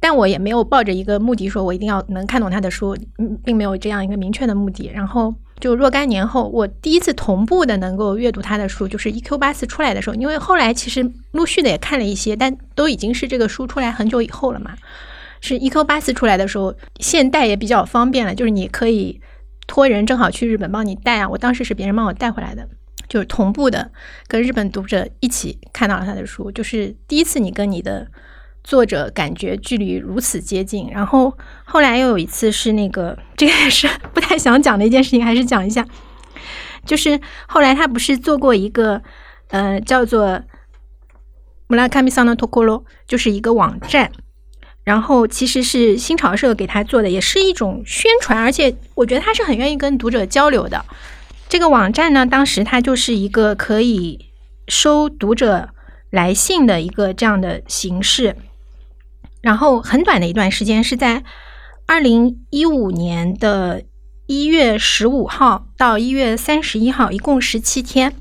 [0.00, 2.96] 但我也没有抱着一个目的说，我一定要能看懂他的书，
[3.44, 4.88] 并没有这样一个明确的目的。
[4.94, 10.14] 然后就若干年后，我第一次同步的能够阅读他的书，就是《E Q 八四》出来的时候。
[10.14, 14.76] 因为后来其实陆续的也看了一些，但都已经是这个书出来很久以后了嘛。
[15.40, 19.20] 是《E Q 八四》出来的时候，现代也比较方便了，就是你可以
[19.66, 21.28] 托人正好去日本帮你带啊。
[21.28, 22.68] 我当时是别人帮我带回来的，
[23.08, 23.90] 就是同步的
[24.26, 28.06] 跟日本读者一起看到了他的书，就是第一次你跟你的。
[28.68, 31.32] 作者感觉距离如此接近，然后
[31.64, 35.86] 后来又有一次是那个， 这个也是不太想讲的一件事情，还是讲一下。
[36.84, 39.00] 就是后来他不是做过一个，
[39.48, 40.42] 呃，叫做
[41.68, 44.12] “Murakami San Tokoro”，就是一个网站，
[44.84, 50.84] 然后其实是新潮社给他做的，也是一种宣传，而且我觉得他是很愿意跟读者交流的。
[51.48, 54.26] 这个网站呢，当时它就是一个可以
[54.66, 55.70] 收读者
[56.10, 58.36] 来信的一个这样的形式。
[59.40, 61.22] 然后很短的一段时间是在
[61.86, 63.82] 二零一五年的
[64.26, 68.14] 一月十五号到一月三十一号，一共十七天。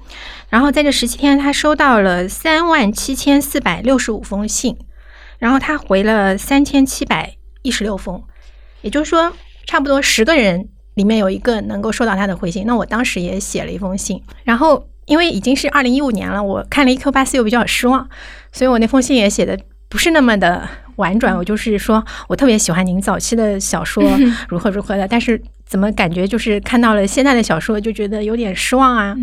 [0.50, 4.78] 然后在这十七天，他收到了三万七千四百六十五封信，
[5.40, 8.24] 然后他回了三千七百一十六封，
[8.82, 9.34] 也就是说，
[9.66, 12.66] 差不多十个人里面有一个能够收到他的回信。
[12.66, 18.10] 那我当时也写了一封信，然后因为已经是二零一五年了，我看了一 Q 八四又比较失望，
[18.54, 19.60] 所以我那封信也写的
[19.90, 20.70] 不是那么的。
[20.98, 24.04] 婉转，我就是说我特别喜欢您早期的小说，
[24.48, 29.16] 如何如何的，但是怎么感觉就是看到了现在的小说，就觉得有点失望啊。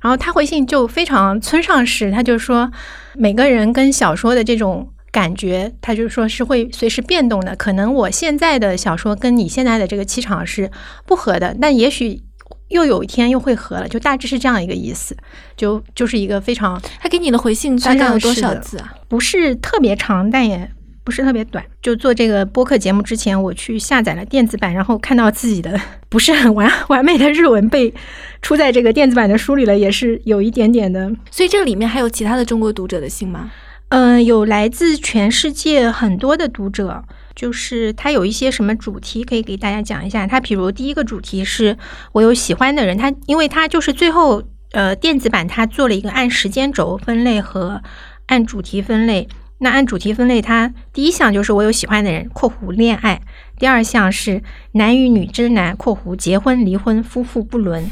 [0.00, 2.70] 然后他回信就非常村上式，他就说
[3.14, 7.54] 每个人跟小说的这种感觉，他就说是会随时变动的。
[7.56, 10.70] 可能我现在的小说跟你现在的这个气场是
[11.06, 12.22] 不合的，但也许
[12.68, 15.16] 又有一天又会合了，就大致是这样一个意思。
[15.56, 18.94] 就就是一个非常他给你的回信大概有多少字啊？
[19.06, 20.68] 不是特别长，但也。
[21.10, 25.76] 不是特别短，就做这个播客节目之前，我去下载了电子版，然后看到自己的
[26.08, 27.92] 不是很完完美的日文被
[28.40, 31.10] 出在这个电子版的书里了，也是有一点点的。
[31.28, 33.50] 所以这个里面还有其他的中国读者的信吗？
[33.88, 37.02] 嗯，有来自全世界很多的读者，
[37.34, 40.28] 就是他有一些什么主题可以给大家讲一下。
[40.28, 41.76] 他比如第一个主题是
[42.12, 47.82] 我有喜欢的人，他因为他就是最后呃电子版他做了一个按时间轴分类和
[48.26, 49.26] 按主题分类。
[49.62, 53.20] 那按主题分类，它第一项就是我有喜欢的人（括弧恋爱），
[53.58, 54.42] 第二项是
[54.72, 57.90] 男与女之男（括弧结婚、离婚、夫妇不伦），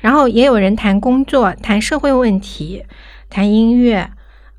[0.00, 2.84] 然后也有人谈工作、谈社会问题、
[3.28, 4.10] 谈音乐，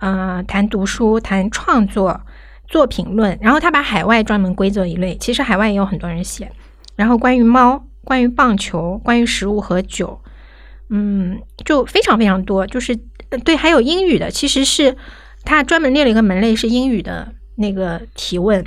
[0.01, 2.21] 嗯，谈读书、谈创作、
[2.67, 3.35] 做评论。
[3.41, 6.51] 然后他把海外专门归作一类，其实海外也有很多人写。
[6.95, 10.21] 然后关于猫、关于棒球、关于食物和酒。
[10.93, 12.99] 嗯，就非常非常多，就是
[13.29, 14.97] 呃对，还有英语的，其实是
[15.43, 18.63] 他专门列了一个门类是英语的那个提问，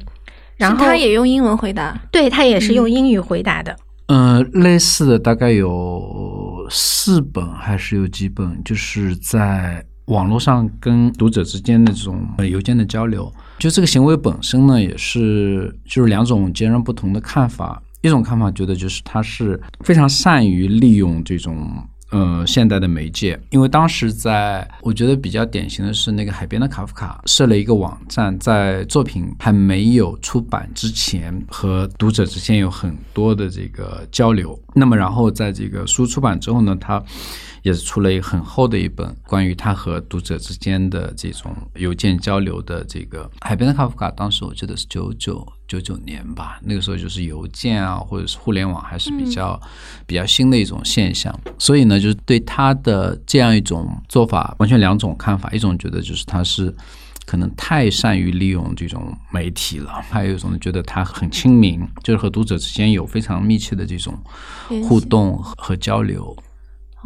[0.57, 2.01] 然后他也用英文回答。
[2.11, 3.77] 对他也是用英语回答的。
[4.07, 13.33] 呃，类似的大概有四本还是有几本，就是在网络上跟读者之间的这种呃邮件的交流。
[13.59, 17.83] 就这个行为本身呢，也是就是两种截然不同的看法。
[18.03, 21.73] 一种看法觉得就是他是非常善于利用这种
[22.15, 34.57] 呃现代的媒介，因为当时在我觉得比较典型的是那个海边的卡夫卡设了一个网站，在作品还没有出版之前，和读者之间有很多的这个交流。
[34.75, 37.03] 那么然后在这个书出版之后呢，他
[37.65, 44.09] 也是出了一个很厚的一本关于他和读者之间的这种邮件交流的这个《海边的卡夫卡》。
[44.15, 49.59] 当时我记得是九九九九年吧，那个时候就是邮件啊，或者是互联网还是比较、
[50.07, 51.35] 比较新的一种现象。
[51.59, 55.51] 所以呢，就是对他的这样一种做法，完全两种看法。
[55.51, 56.73] 一种觉得就是他是。
[57.27, 64.15] 可能太善于利用这种媒体了，还有一种觉得他很亲民，就是和读者之间有非常密切的这种
[64.87, 66.37] 互动和交流。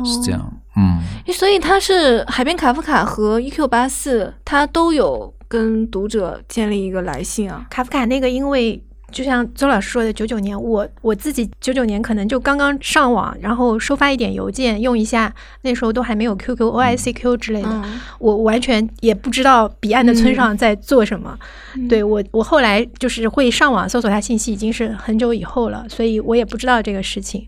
[0.04, 1.00] 是这样，嗯，
[1.32, 7.66] 所以他是海边卡夫卡和 EQ 八四，他都有跟读者建立一个来信啊。
[7.70, 18.00] 卡夫卡那个，因为就像周老师说的，九九年我我自己九九年可能就刚刚上网，然后收发一点邮件用一下，那时候都还没有 QQ、OICQ 之类的，嗯。
[18.18, 21.38] 我完全也不知道彼岸的村上在做什么。
[21.86, 27.46] 对我，我后来就是会上网搜索他信息，已经是很久以后了，所以我也不知道这个事情。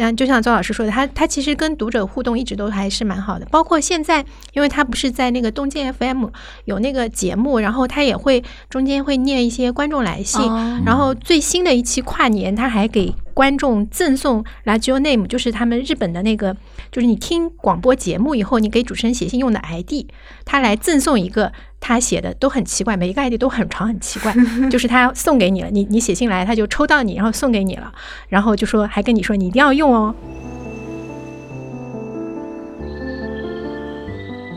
[0.00, 6.26] 但就像周老师说的，他他其实跟读者互动一直都还是蛮好的，包括现在，因为他不是在那个东京 FM
[6.66, 10.80] 有那个节目，然后他也会中间会念一些观众来信，哦。
[10.86, 16.56] 然后最新的一期跨年，他还给观众赠送 Radio Name，就是他们日本的那个，
[16.90, 20.06] 就是你听广播节目以后，你给主持人写信用的 ID，
[20.44, 21.52] 他来赠送一个。
[21.80, 24.34] 他写的都很奇怪，每一个 ID 都很长很奇怪，
[24.68, 27.92] 就是他送给你了，你你写信来，他就抽到你，然后送给你了，
[28.28, 30.12] 然后就说还跟你说你一定要用哦。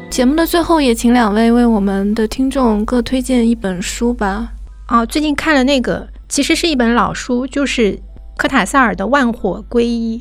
[0.09, 4.53] 节目的最后，也请两位为我们的听众各推荐一本书吧。
[4.87, 7.99] 哦，最近看了那个，其实是一本老书，就是
[8.35, 10.17] 科塔萨尔的《万火归一》，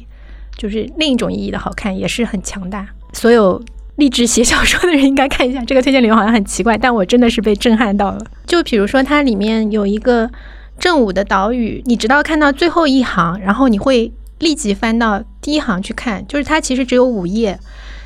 [0.60, 2.86] 就是另一种意义的好看，也是很强大。
[3.14, 3.58] 所有
[3.96, 5.64] 励志写小说的人应该看一下。
[5.64, 8.18] 这个推荐理由好像很奇怪，但我真的是被震撼到了。
[8.46, 10.30] 就比如说，它里面有一个
[10.78, 17.58] 正午的岛屿，你直到看到最后一行，然后你会立即翻到第一行去看，就是它其实只有五页，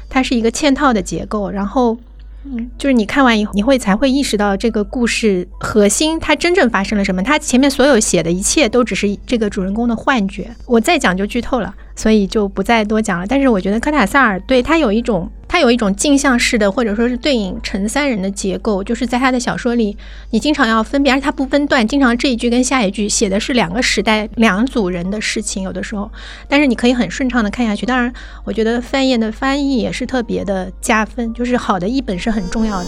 [0.08, 1.98] 它是一个嵌套的结构，然后。
[2.46, 7.22] 嗯，就是你看完以后，你会才会意识到这个故事核心它真正发生了什么。
[7.22, 10.50] 它前面所有写的一切都只是这个主人公的幻觉。
[10.66, 13.26] 我再讲就剧透了，所以就不再多讲了。
[13.26, 19.96] 但是我觉得科塔萨尔对他有一种，他有一种镜像式的，或者说是对应成三人的结构，就是在他的小说里，
[20.30, 26.10] 你经常要分别，而且他不分段，经常这一句跟下一句写的是两个时代、两组人的事情，有的时候，
[26.48, 27.86] 但是你可以很顺畅的看下去。
[27.86, 32.86] 当然，我觉得范燕的翻译也是特别的加分，就是好的译本是很重要的。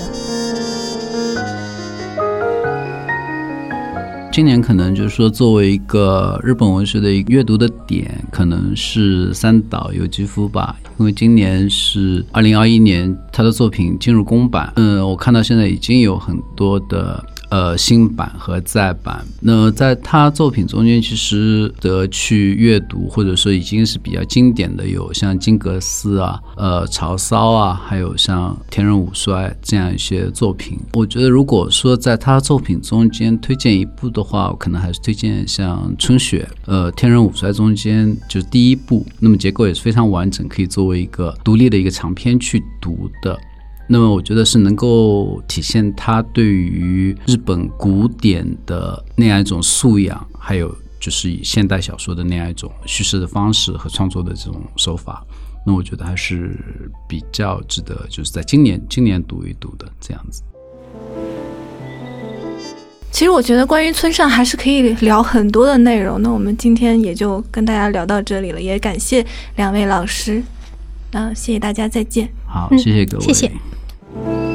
[4.36, 14.70] 今年可能就是说，作为一个日本文学的一个阅读的点，可能是三岛由纪夫吧，因为今年是二零二一年，他的作品进入公版。
[14.76, 19.24] 嗯，我看到现在已经有很多的呃新版和再版。
[19.40, 30.78] 那在他作品中间，其实得去阅读或者说已经是比较经典的，有像金阁寺啊、呃曹骚啊，还有像天人五衰这样一些作品。
[30.94, 43.38] 我觉得如果说在他作品中间推荐一部的话，我可能还是推荐像春雪、呃天人五衰中间就第一部，那么结构也是非常完整，可以作为一个独立的一个长篇去读的。
[43.88, 55.24] 那么我觉得是能够体现他对于日本古典的那样一种素养，还有就是以现代小说的那样一种叙事的方式和创作的这种手法。
[55.64, 56.58] 那我觉得还是
[57.08, 60.42] 比较值得，就是在今年今年读一读的这样子。
[63.10, 66.20] 其实我觉得关于村上还是可以聊很多的内容。
[66.20, 69.24] 那我们今天也就跟大家聊到这里了，也感谢
[69.56, 70.42] 两位老师。
[71.12, 72.28] 嗯、谢谢大家，再见。
[72.46, 73.50] 好，嗯谢谢各位，谢谢
[74.24, 74.45] Bye.